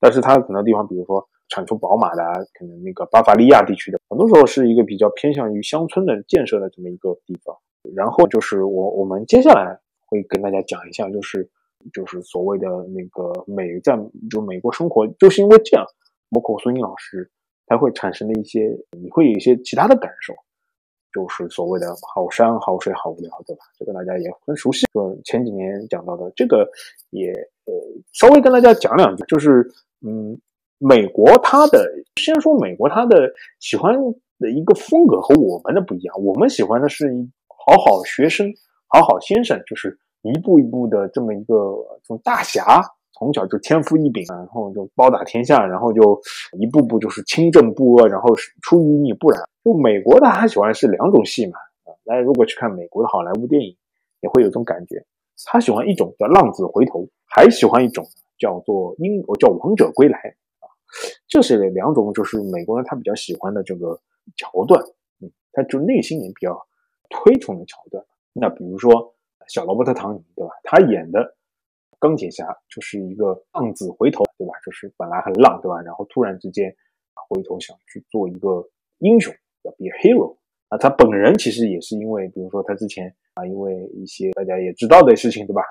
[0.00, 1.28] 但是它很多地方，比如说。
[1.48, 2.22] 产出宝马的，
[2.54, 7.54] 可能那个巴伐利亚地区的，很多时候是一个比较偏向于乡村的建设的这么一个地方。
[7.94, 11.46] 然后就是我我们接下来会跟大家讲一下，就是
[11.92, 13.98] 就是所谓的那个美在
[14.30, 15.84] 就美国生活，就是因为这样，
[16.30, 17.30] 包括孙英老师，
[17.66, 20.32] 他会产生的一些，你会有一些其他的感受，
[21.12, 23.64] 就是所谓的好山好水好无聊，对吧？
[23.78, 24.86] 这个大家也很熟悉。
[24.92, 26.68] 就前几年讲到的这个，
[27.10, 27.30] 也
[27.66, 27.74] 呃
[28.12, 29.70] 稍微跟大家讲两句，就是
[30.06, 30.38] 嗯。
[30.84, 33.94] 美国它的先说美国它的喜欢
[34.40, 37.06] 的一个风格和我们的不一样，我们喜欢的是
[37.46, 38.52] 好好学生、
[38.88, 41.54] 好好先生，就是一步一步的这么一个
[42.02, 42.82] 从大侠
[43.16, 46.20] 从小就天赋异禀，然后就包打天下，然后就
[46.58, 49.40] 一步步就是清正不阿，然后出淤泥不染。
[49.64, 53.76] 就美国的他喜欢是两种戏嘛，啊，大家如果去看美国的好莱坞电影，
[54.20, 55.04] 也会有种感觉，
[55.46, 58.04] 他喜欢一种叫浪子回头，还喜欢一种
[58.38, 60.18] 叫做英叫王者归来
[60.60, 60.66] 啊。
[61.28, 64.00] 这是两种，就是美国人他比较喜欢的这个
[64.36, 64.82] 桥段，
[65.20, 66.60] 嗯，他就内心里比较
[67.08, 68.04] 推崇的桥段。
[68.32, 69.14] 那比如说
[69.48, 70.50] 小罗伯特·唐尼，对吧？
[70.64, 71.36] 他演的
[71.98, 74.54] 钢铁侠就是一个浪子回头，对吧？
[74.64, 75.80] 就是本来很浪，对吧？
[75.82, 76.74] 然后突然之间
[77.28, 80.36] 回头想去做一个英雄，叫 be a hero。
[80.68, 85.62] 啊，他本人其实也是因为，比如说他之前啊，因为一些大家也知道的事情，对吧？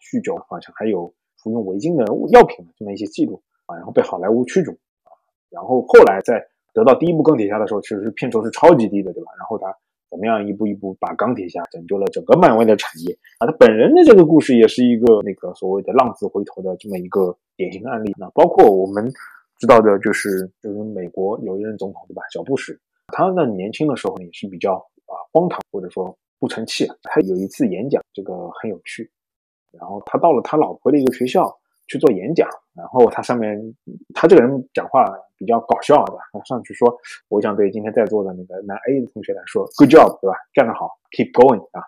[0.00, 3.42] 酗酒，好像还有服用违禁的药品的这么一些记录。
[3.66, 4.72] 啊，然后被好莱坞驱逐
[5.04, 5.08] 啊，
[5.48, 9.32] 然后后来在得到第一部钢铁侠的时候，其实是片酬是超级低的，对吧？
[9.38, 9.74] 然后他
[10.10, 13.46] 怎么样一步一步把钢铁侠拯救了整个漫威的产业啊？
[13.46, 18.12] 他本人的这个故事也是一个那个所谓的浪子回头的这么一个典型案例。
[18.18, 19.10] 那包括我们
[19.58, 22.20] 知道的就是就是美国有一任总统，对吧？
[22.30, 24.74] 小布什，他呢年轻的时候也是比较
[25.06, 26.86] 啊荒唐或者说不成器。
[27.02, 29.10] 他有一次演讲，这个很有趣，
[29.72, 31.58] 然后他到了他老婆的一个学校。
[31.86, 33.60] 去做演讲，然后他上面
[34.14, 35.04] 他这个人讲话
[35.36, 36.16] 比较搞笑，的？
[36.32, 40.34] 他上去说：“我想对今天在座的那个男 A 的同学来说，Good job，对吧？
[40.54, 41.84] 干得好，Keep going 啊，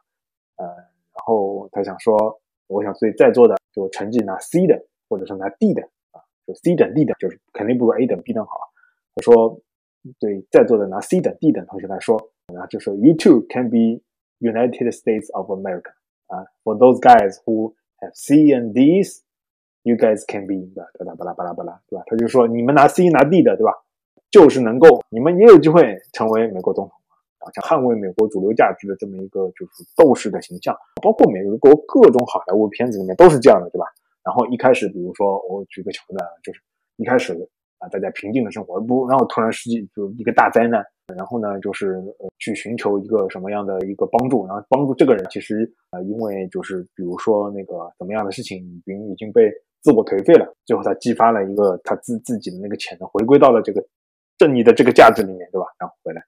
[0.56, 5.80] 呃，然后他想说，我想对在座的就成绩拿 C 的或者是拿 D 的
[6.12, 8.52] 啊，就 C 等 D 等，就是肯定不如 A 等 B 等好。
[9.14, 9.58] 他说，
[10.18, 14.02] 对在座的拿 C 等 D 等同学来说，然后就说 You too can be
[14.40, 15.90] United States of America
[16.26, 22.04] 啊，For those guys who have C and Ds，you guys can be 的，巴拉巴拉巴拉巴拉，对吧？
[22.06, 23.72] 他就说你们拿 C 拿 D 的，对吧？
[24.30, 26.92] 就是能够，你们也有机会成为美国总统
[27.38, 33.86] 啊，像捍卫美国主流价值的这么一个就是斗士的形象，包括美国各种好莱坞片子里面都是这样的，对吧？
[34.24, 36.60] 然后一开始，比如说我举个桥段，就是
[36.96, 40.84] 一开始啊，大家平静的生活，不，然后突然世界就一个大灾难，
[41.16, 49.50] 然后呢，就是呃去寻求一个什么样的一个帮助，然后帮助这个人，其实呃，因为就是比如说那个怎么样的事情，已经已经被
[49.82, 53.84] 自我颓废了，最后他激发了一个他自自己的那个潜能，回归到了这个。
[54.38, 55.64] 正义的这个价值里面，对吧？
[55.78, 56.22] 然后回来，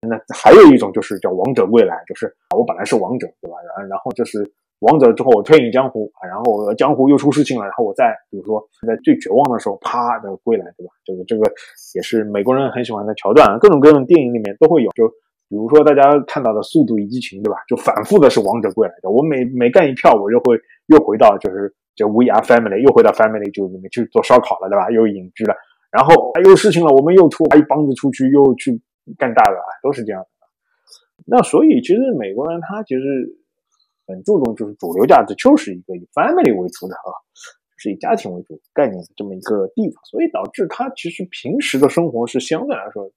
[0.00, 3.56] 那还有一种就是叫王者归来，就是我本来是王者，对吧？
[3.78, 4.42] 然然后就是
[4.82, 10.92] 王者之后我退隐江湖，然后江湖又出事情了，然后我再比如说在最绝望的时候，啪的归来，对吧？
[11.04, 11.50] 这个这个
[11.94, 14.90] 也是美国人很喜欢的桥段，各种各种电影里面都会有。
[14.90, 15.08] 就
[15.48, 17.58] 比如说大家看到的《速度与激情》，对吧？
[17.68, 24.90] 就反复的是王者归来的，我每每干一票，我就会又回到就是这 We Are Family，又回到 Family 就里面去做烧烤了，对吧？
[24.90, 25.54] 又隐居了。
[25.92, 28.80] 然后有事情了，我们又出一帮子出去，又去
[29.18, 30.26] 干大的啊，都是这样的。
[31.24, 33.00] 那所以其实美国人他其实
[34.06, 37.10] 很注重，就是主流价值就是一个以 family 为主的啊，
[37.76, 43.10] 是以家庭为主概念的这么一个地方，所以导致他其实平时的生活是相对来说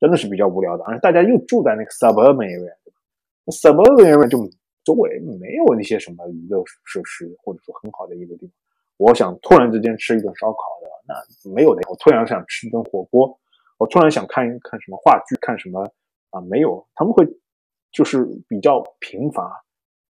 [0.00, 2.98] 真的是比较无聊的，而且大家又住在那个 suburban area，对吧
[3.46, 4.50] ？suburban area 就
[4.84, 8.54] 周围没有那些什么娱乐设施，或者说很好的一个地方。
[8.98, 11.82] 我想突然之间吃一顿烧烤的，那没有的。
[11.88, 13.38] 我突然想吃一顿火锅，
[13.78, 15.88] 我突然想看一看什么话剧，看什么
[16.30, 16.40] 啊？
[16.40, 17.24] 没有，他们会
[17.92, 19.61] 就是比较贫乏，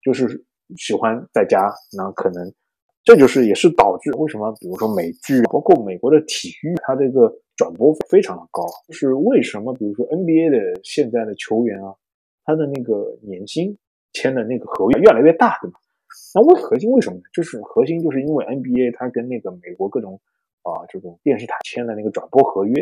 [0.02, 0.44] 就是
[0.76, 1.72] 喜欢在家。
[1.96, 2.52] 那可能
[3.04, 8.64] 这就是也是导致为什么，比如说美剧，包括美国的体育，它这个转播非常的高。
[8.88, 11.94] 就是为什么，比如说 NBA 的现在的球员啊，
[12.44, 13.76] 他的那个年薪
[14.12, 15.78] 签的那个合约越来越大，对吧？
[16.34, 17.22] 那为核心为什么呢？
[17.32, 20.20] 就是核心就是因为 NBA 它跟那个美国各种
[20.62, 22.74] 啊这种电视台签的那个转播合约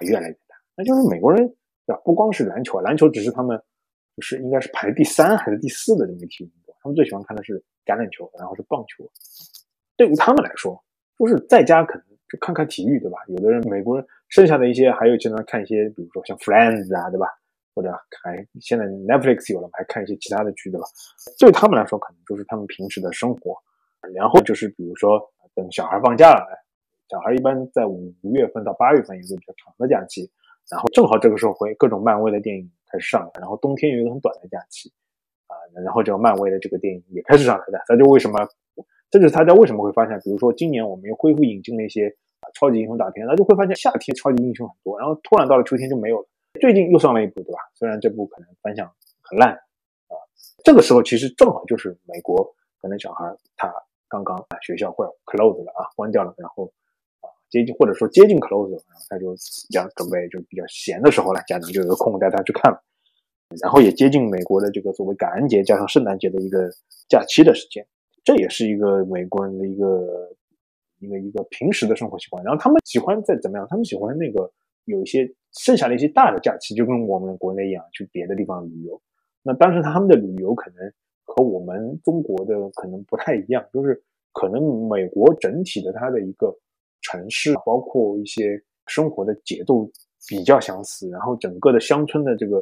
[0.00, 0.56] 越来越大。
[0.76, 1.54] 那就是美国人
[1.86, 3.60] 啊，不光是篮球啊，篮球只是他们
[4.16, 9.10] 就是应该是排第三还是第四的这么体育运动，他们最喜欢看的是橄榄球，然后是棒球。
[9.96, 10.82] 对于他们来说，
[11.18, 13.18] 就是在家可能就看看体育，对吧？
[13.28, 17.26] 有的人美国人剩下的一些还有经常看一些，比如说像 Friends 啊，对吧？
[17.74, 17.90] 或者
[18.22, 20.86] 还现在 Netflix 有了，还看一些其他的剧，对吧？
[21.40, 23.56] 对他们来说，可能就是他们平时的生活。
[24.14, 25.20] 然后就是比如说，
[25.54, 26.46] 等小孩放假了，
[27.08, 30.30] 小孩一般在五月份到八月份有个比较长的假期，
[30.70, 34.92] 然后正好这个时候会各种漫威的电影开始上，然后冬天有一个很短的假期，
[35.48, 37.82] 啊，然后这个漫威的这个电影也开始上来的。
[37.88, 38.38] 那就为什么？
[39.10, 42.14] 这就是大家为什么会发现，比如说今年我们又恢复引进了一些
[42.54, 46.28] 超级英雄大片，那就会发现夏天超级英雄很多，然后突然到了秋天就没有了。
[46.60, 47.58] 最近又上了一部，对吧？
[47.74, 48.88] 虽然这部可能反响
[49.22, 50.14] 很烂啊，
[50.62, 53.24] 这个时候其实正好就是美国可能小孩
[53.56, 53.72] 他
[54.08, 56.72] 刚刚学校快 close 了啊，关掉了，然后
[57.54, 62.82] 接近或者说接近 close，然后他就比较准备就比较闲的时候了，家长就有空带他去看了，
[63.62, 66.68] 然后也接近美国的这个作为感恩节加上圣诞节的一个
[67.08, 67.86] 假期的时间，
[68.24, 70.34] 这也是一个美国人的一个
[70.98, 72.42] 一个一个平时的生活习惯。
[72.42, 73.64] 然后他们喜欢在怎么样？
[73.70, 74.50] 他们喜欢那个
[74.86, 75.32] 有一些。
[75.56, 79.00] 剩下的一些大的假期，就跟我们国内一样，去别的地方旅游。
[79.40, 86.52] 那当时他们的旅游可能和我们中国的可能不太一样，就是可能美国整体的它的一个
[87.04, 89.88] 城市，包括一些生活的节奏
[90.26, 92.60] 比较相似，然后整个的乡村的这个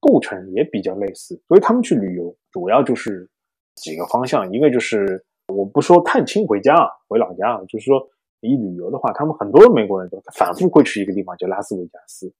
[0.00, 3.28] 构成也比较类似，所以他们去旅游主要就是
[3.74, 8.08] 几个方向，一个就是我不说探亲回家啊，回老家啊，就是说。
[8.46, 12.30] 一旅游的话，他们很多美国人都反复会去一个地方叫拉斯维加斯，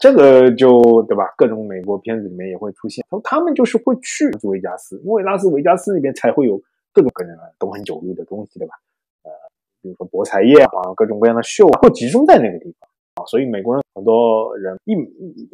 [0.00, 1.24] 这个就对吧？
[1.36, 6.58] 各种美国片子里面也会出现，他们就是会去拉斯维加斯，因为拉斯维加斯那边才会有
[6.90, 8.74] 各种各样的灯红酒绿的东西，对吧？
[9.82, 14.92] 比如说博彩业啊，各种各样的秀啊，会集中在那个地方啊，所以美国人很多人一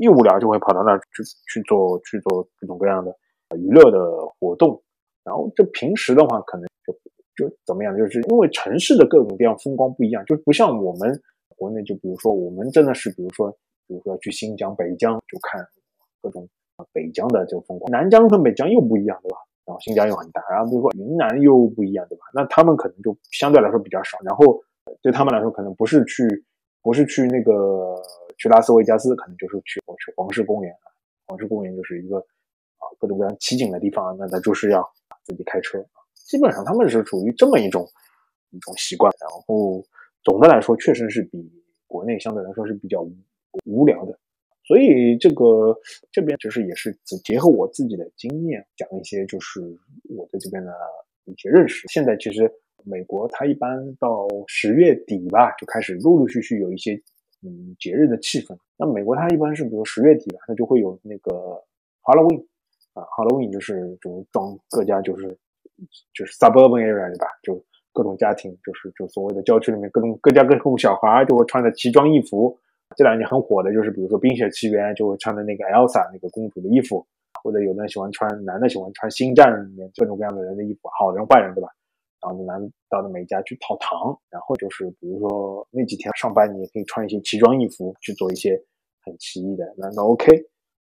[0.05, 1.22] 一无聊就会跑到那儿去
[1.53, 3.14] 去做去做各种各样的
[3.57, 3.99] 娱乐的
[4.39, 4.83] 活动，
[5.24, 6.95] 然后这平时的话可能就。
[7.37, 7.95] 就怎么样？
[7.95, 11.20] 就是因为城市的各种各样风光不一样，就不像我们
[11.55, 11.83] 国内。
[11.83, 13.51] 就比如说，我们真的是，比如说，
[13.87, 15.62] 比如说去新疆、北疆，就看
[16.22, 16.49] 各种
[16.95, 17.93] 北疆的这个风光。
[17.93, 19.37] 南疆和北疆又不一样，对吧？
[19.67, 22.25] 然后新疆又很大，然后比如说云南又不一样，对吧？
[22.33, 24.17] 那他们可能就相对来说比较少。
[24.23, 24.62] 然后
[25.03, 26.23] 对他们来说，可能不是去，
[26.83, 28.01] 不是去那个
[28.39, 30.73] 去拉斯维加斯，可能就是去去黄石公园。
[31.27, 34.89] 黄石公园就是一个啊各种各样奇景的地方，那他就是要
[35.25, 35.85] 自己开车。
[36.14, 37.85] 基本上他们是处于这么一种
[38.51, 39.83] 一种习惯，然后
[40.23, 41.51] 总的来说，确实是比
[41.89, 43.12] 国内相对来说是比较无
[43.64, 44.17] 无聊的。
[44.67, 45.79] 所以这个
[46.11, 46.93] 这边其实也是
[47.25, 49.61] 结合我自己的经验，讲一些就是
[50.09, 50.73] 我对这边的
[51.25, 51.87] 一些认识。
[51.87, 52.51] 现在其实
[52.85, 57.01] 美国它一般到十月底吧，就开始陆陆续续有一些
[57.43, 58.59] 嗯节日的气氛。
[58.77, 61.62] 那美国它一般是比如十月底吧，它就会有那个
[62.03, 62.45] Halloween
[62.93, 65.29] 啊，Halloween 就是就装各家就是
[66.12, 67.27] 就是 suburban area 对吧？
[67.43, 72.59] 就各种家庭就是就所谓的郊区里面各种各家各户小孩就会穿着奇装异服。
[72.95, 77.05] 这两年很火的就是，比如说《冰雪奇缘》就会穿的那个 Elsa 那个公主的衣服，
[77.43, 81.68] 或者有的人喜欢穿，男的喜欢穿《星战》里面各种各样的人的衣服，好人坏人对吧？
[82.22, 82.59] 然后男
[82.89, 88.61] 到的每家去讨糖，然后就是比如说那几天上班，你也可以穿一些奇装异服去做一些
[89.03, 90.26] 很奇异的，那那 OK。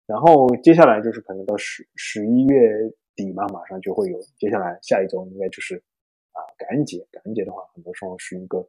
[0.08, 2.70] 然后接下来就是可能到十十一月
[3.16, 5.76] 底嘛，马上就会有，接下来下一周应该就是
[6.32, 8.66] 啊感恩节，感恩节的话，很多时候是一个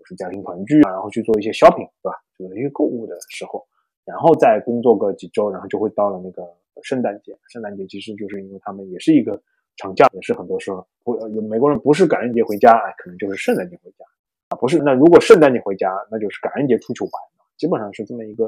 [0.00, 2.16] 就是家庭团聚啊，然后去做一些 shopping，对吧？
[2.38, 3.62] 做一些购物的时候，
[4.06, 6.42] 然后再工作个几周，然后就会到了那个
[6.82, 7.38] 圣诞节。
[7.48, 9.40] 圣诞节其实就是因为他们也是一个
[9.76, 14.04] 长假，也是很多时候不有美国人不是感恩节回家，哎，可能就是圣诞节回家
[14.48, 14.56] 啊。
[14.56, 17.12] 不是，那如果圣诞节回家，那就是感恩节出去玩，
[17.58, 18.46] 基本上是这么一个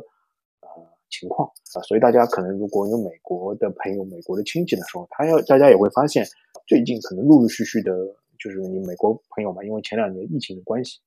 [0.62, 0.68] 呃
[1.10, 1.82] 情况啊。
[1.82, 6.24] 所以大家可能如果有美国的朋友、美国的亲戚的时候，他要大家也会发现，
[6.66, 7.92] 最近可能陆陆续续的，
[8.38, 10.98] 就是你美国朋友嘛，因为前两年疫情的关系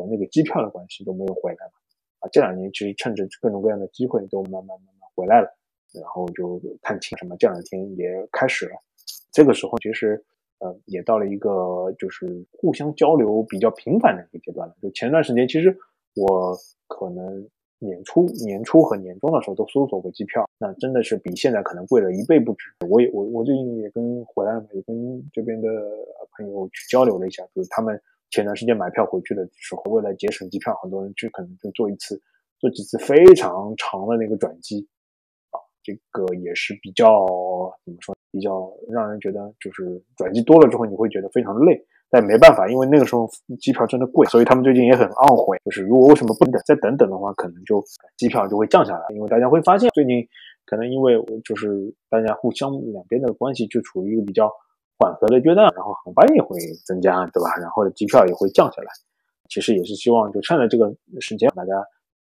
[0.00, 1.72] 和那个机票的关系都没有回来嘛。
[2.32, 5.48] 这两年其实趁着各种各样的机会都慢慢慢慢回来了，
[5.92, 8.72] 然后就探亲什么，这两天也开始了。
[9.30, 10.24] 这个时候其实
[10.60, 14.74] 呃也到了一个就是互相交流比较频繁的一个阶段了。
[14.80, 15.76] 就前段时间其实
[16.16, 16.56] 我
[16.88, 17.46] 可能
[17.78, 22.70] 年初年初和年终的时候都搜索过机票，那真的是比现在可能贵了一倍不止。
[22.88, 25.68] 我也我我最近也跟回来了也跟这边的
[26.38, 28.00] 朋友去交流了一下，就是他们。
[28.30, 32.20] 前段时间买票回去的时候，为了节省机票，很多人就可能就做一次、
[32.58, 34.88] 做几次非常长的那个转机，
[35.50, 37.06] 啊，这个也是比较
[37.84, 41.86] 怎么说，比较让人觉得就是转机多了之后，你会觉得非常累。
[42.10, 43.28] 但没办法，因为那个时候
[43.60, 45.56] 机票真的贵，所以他们最近也很懊悔。
[45.64, 47.82] 就是如果为什么不等再等等的话，可能就
[48.16, 49.04] 机票就会降下来。
[49.14, 50.26] 因为大家会发现，最近
[50.64, 51.14] 可能因为
[51.44, 54.50] 就是大家互相两边的关系就处于一个比较。
[54.98, 57.56] 缓和的阶段，然后航班也会增加，对吧？
[57.60, 58.88] 然后机票也会降下来。
[59.48, 61.74] 其实也是希望，就趁着这个时间，大家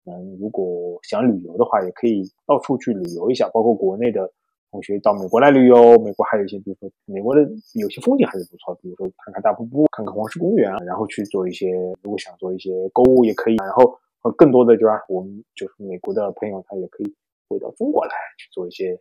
[0.05, 3.47] 嗯，如果想旅游的话，也可以到处去旅游一下。
[3.53, 4.31] 包括国内的
[4.71, 7.41] 同学到美国来旅游，美国还有一些，比如说美国的
[7.75, 11.69] 有些风景还是不错，比如说看看大瀑布，看看黄石公园，然后去做一些，
[12.01, 13.57] 如果想做一些购物也可以。
[13.57, 14.93] 然后和更多的，就是？
[15.09, 17.15] 我们就是美国的朋友，他也可以
[17.47, 18.99] 回到中国来去做一些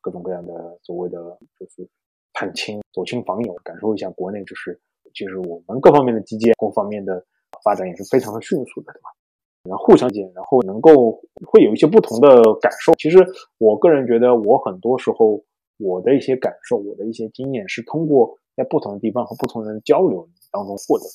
[0.00, 1.86] 各种各样的所谓的就是。
[2.32, 4.78] 探亲、走亲访友，感受一下国内，就是
[5.12, 7.24] 就是我们各方面的基建、各方面的
[7.64, 9.10] 发展也是非常的迅速的，对吧？
[9.64, 12.94] 然后互相间，然后能够会有一些不同的感受。
[12.94, 13.18] 其实
[13.58, 15.44] 我个人觉得，我很多时候
[15.78, 21.10] 我的一些感受、我的一些经验，是通过在不同的地方和不同人交流当中获得的，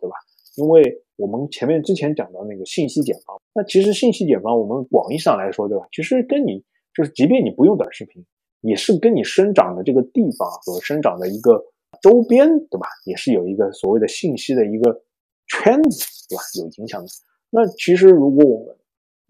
[0.00, 0.16] 对吧？
[0.56, 5.86] 因为我们前面之前讲到那个信息茧房，那其实信息茧房，我们广义上来说，对吧？
[5.92, 6.64] 其实跟你
[6.94, 8.24] 就是，即便你不用短视频。
[8.60, 11.64] 也是跟你生长的这个地方所生长的一个
[12.02, 12.86] 周边，对吧？
[13.04, 15.02] 也是有一个所谓的信息的一个
[15.46, 16.42] 圈子，对吧？
[16.58, 17.08] 有影响的。
[17.50, 18.76] 那其实如果我们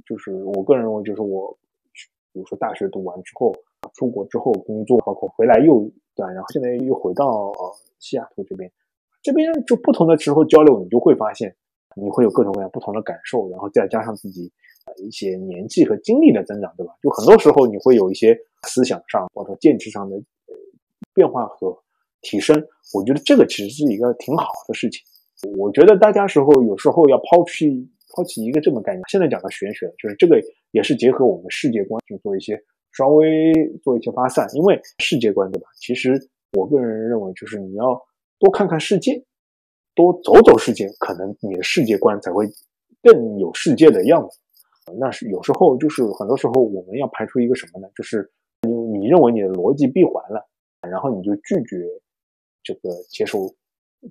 [0.05, 1.57] 就是我个人认为，就是我
[2.33, 3.55] 比如说大学读完之后，
[3.95, 7.53] 出国之后工作，包括回来又对，然后现在又回到
[7.99, 8.71] 西雅图这边，
[9.23, 11.55] 这边就不同的时候交流，你就会发现
[11.97, 14.53] 你会有各种各样不同的感受，然后再加上自己。
[14.97, 16.93] 一些年纪和经历的增长，对吧？
[17.03, 18.39] 就很多时候你会有一些
[18.69, 20.21] 思想上或者见识上的
[21.15, 21.77] 变化和
[22.21, 22.63] 提升。
[22.93, 25.01] 我觉得这个其实是一个挺好的事情。
[25.57, 29.03] 我觉得大家时候有时候要抛弃抛弃一个这么概念。
[29.09, 30.39] 现在讲的玄学，就是这个
[30.73, 32.61] 也是结合我们世界观去做一些
[32.93, 34.47] 稍微做一些发散。
[34.55, 35.69] 因为世界观，对吧？
[35.81, 37.99] 其实我个人认为，就是你要
[38.39, 39.25] 多看看世界，
[39.95, 42.47] 多走走世界，可能你的世界观才会
[43.03, 44.40] 更有世界的样子。
[44.99, 47.89] 那是有时候就是很多时候我们要排除一个什么呢？
[47.95, 48.31] 就是
[48.63, 50.45] 你你认为你的逻辑闭环了，
[50.89, 51.87] 然后你就拒绝
[52.63, 53.39] 这个接受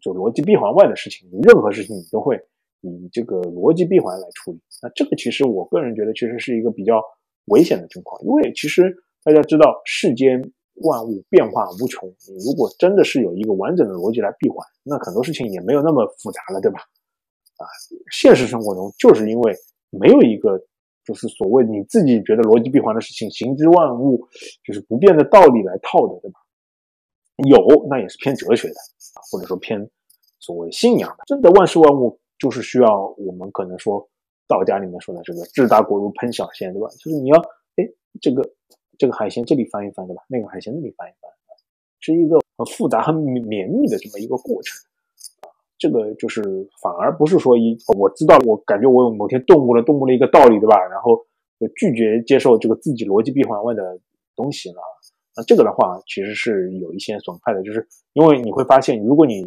[0.01, 2.39] 就逻辑闭环外的事情，你任何事情你都会
[2.81, 4.59] 以这个逻辑闭环来处理。
[4.81, 7.01] 那这个其实我个人觉得其实是一个比较
[7.45, 10.51] 危险的情况，因为其实大家知道世间
[10.83, 16.79] 万物变化无穷，你如果真的是有一个完整的逻辑来闭环，那很多事情也没有那么复杂了，对吧？
[17.57, 17.63] 啊，
[18.11, 19.55] 现实生活中就是因为。
[19.91, 20.63] 没有一个
[21.09, 24.27] 就是所谓你自己觉得逻辑闭环的事情，行之万物
[24.63, 26.39] 就是不变的道理来套的，对吧？
[27.49, 28.75] 有，那也是偏哲学的
[29.15, 29.89] 啊，或者说偏
[30.39, 31.23] 所谓信仰的。
[31.25, 34.07] 真的万事万物就是需要我们可能说
[34.47, 36.87] 道家里面说的这个“治大国如烹小鲜”，对吧？
[36.99, 37.39] 就是你要
[37.77, 37.89] 哎，
[38.21, 38.47] 这个
[38.99, 40.21] 这个海鲜这里翻一翻，对吧？
[40.27, 41.31] 那个海鲜那里翻一翻，
[42.01, 44.77] 是一个很复杂、很绵密的这么一个过程。
[45.79, 46.43] 这个就是
[46.83, 50.77] 反而不是说一我知道，我感觉我有某天顿悟了，顿悟了一个道理，对吧？
[50.91, 51.15] 然后
[51.57, 53.97] 就拒绝接受这个自己逻辑闭环外的
[54.35, 54.75] 东西了。
[55.37, 59.41] 那这个的话，其实是有一些损害的，就是因为你会发现，如果你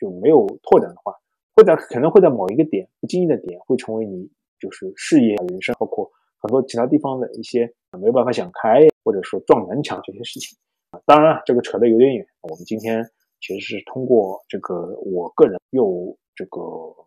[0.00, 1.12] 就没有拓展的话，
[1.54, 7.70] 会在可能会在某一个点不经意的点，会成为你就是事业、人生，包括很多其他地方的一些
[8.00, 10.56] 没有办法想开，或者说撞南墙这些事情。
[11.04, 12.26] 当然，这个扯得有点远。
[12.40, 13.06] 我们今天。
[13.46, 16.60] 其实是通过这个，我个人又这个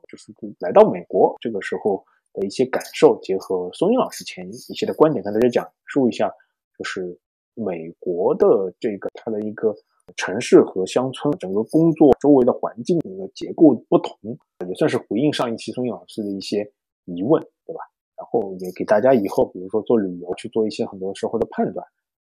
[0.07, 6.31] 就是来到美国这个时候的一些感受，结合松英老师前一些的观点跟大家讲述一下，
[6.77, 7.19] 就是
[7.55, 9.75] 美国的这个它的一个
[10.15, 14.37] 城市和乡村整个工作周围的环境的一个结构不同，
[14.69, 16.71] 也算是回应上一期松英老师的一些
[17.05, 17.81] 疑问，对吧？
[18.15, 21.83] 然后也给大家以后比如说做旅游去做一些很多时候的判断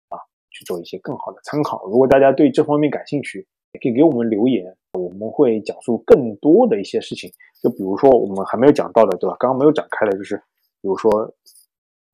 [0.08, 0.18] 啊，
[0.49, 1.86] 去做一些更好的参考。
[1.88, 3.45] 如果大家对这方面感兴趣，
[3.78, 7.32] 可以给我们留言，我们会讲述更多的一些事情。
[7.63, 9.36] 就比如说我们还没有讲到的，对吧？
[9.39, 10.38] 刚刚没有展开的，就是
[10.82, 11.34] 比如说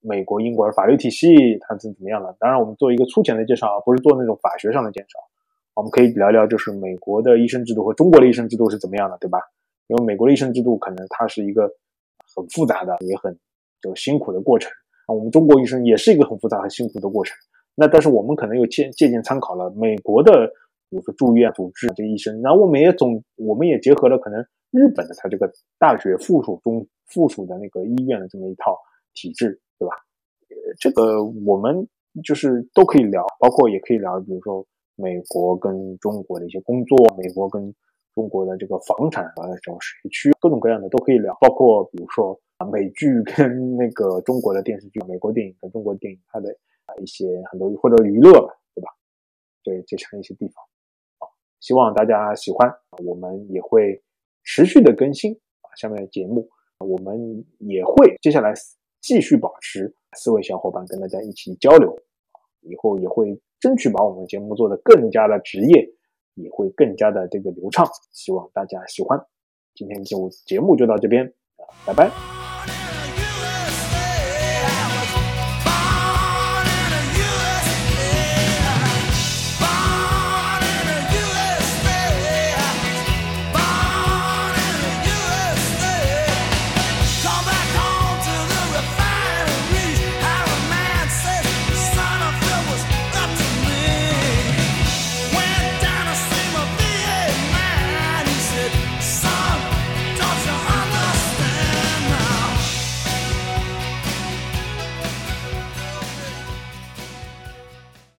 [0.01, 2.33] 美国、英国的法律体系它是怎么样的。
[2.39, 5.19] 当然，我们做一个粗浅的介绍，不是做那种法学上的介绍。
[5.75, 9.39] 我们可以聊聊，就是美国的医生制度和中国的医生制度是怎么样的，对吧？
[9.87, 11.69] 因为美国的医生制度可能它是一个
[12.35, 13.37] 很复杂的，也很
[13.81, 14.71] 就辛苦的过程
[15.07, 15.13] 啊。
[15.13, 17.35] 我们中国医生也是一个很复杂、很辛苦的过程。
[17.75, 20.53] 那但是我们可能又借借鉴参考了美国的。
[20.93, 24.39] 比如说住院主治这医生，然后我们也总我们也结合了可能
[24.69, 28.77] 日本的他这个大学附属中附属的那个医院的这么一套
[29.15, 29.95] 体制，对吧？
[30.79, 31.87] 这个我们
[32.23, 34.63] 就是都可以聊，包括也可以聊，比如说
[34.95, 37.73] 美国跟中国的一些工作，美国跟
[38.13, 42.39] 中国的这个房产啊这种社区，各种各样的都可以聊，包括比如说
[42.71, 48.89] 美剧跟那个中国的电视剧，美国电影跟中国电影它的啊一些很多或者娱乐吧，对吧？
[49.63, 50.63] 对这样一些地方。
[51.63, 52.69] 希望大家喜欢，
[53.05, 54.03] 我们也会
[54.43, 56.45] 持续的更新啊，下面的节目
[56.77, 57.17] 我们
[57.59, 58.53] 也会接下来
[58.99, 61.97] 继续保持四位小伙伴跟大家一起交流，
[62.63, 65.89] 以后也会争取把我们节目做得更加的职业，
[66.33, 69.17] 也会更加的这个流畅，希望大家喜欢。
[69.73, 71.33] 今天就节目就到这边，
[71.87, 72.42] 拜拜。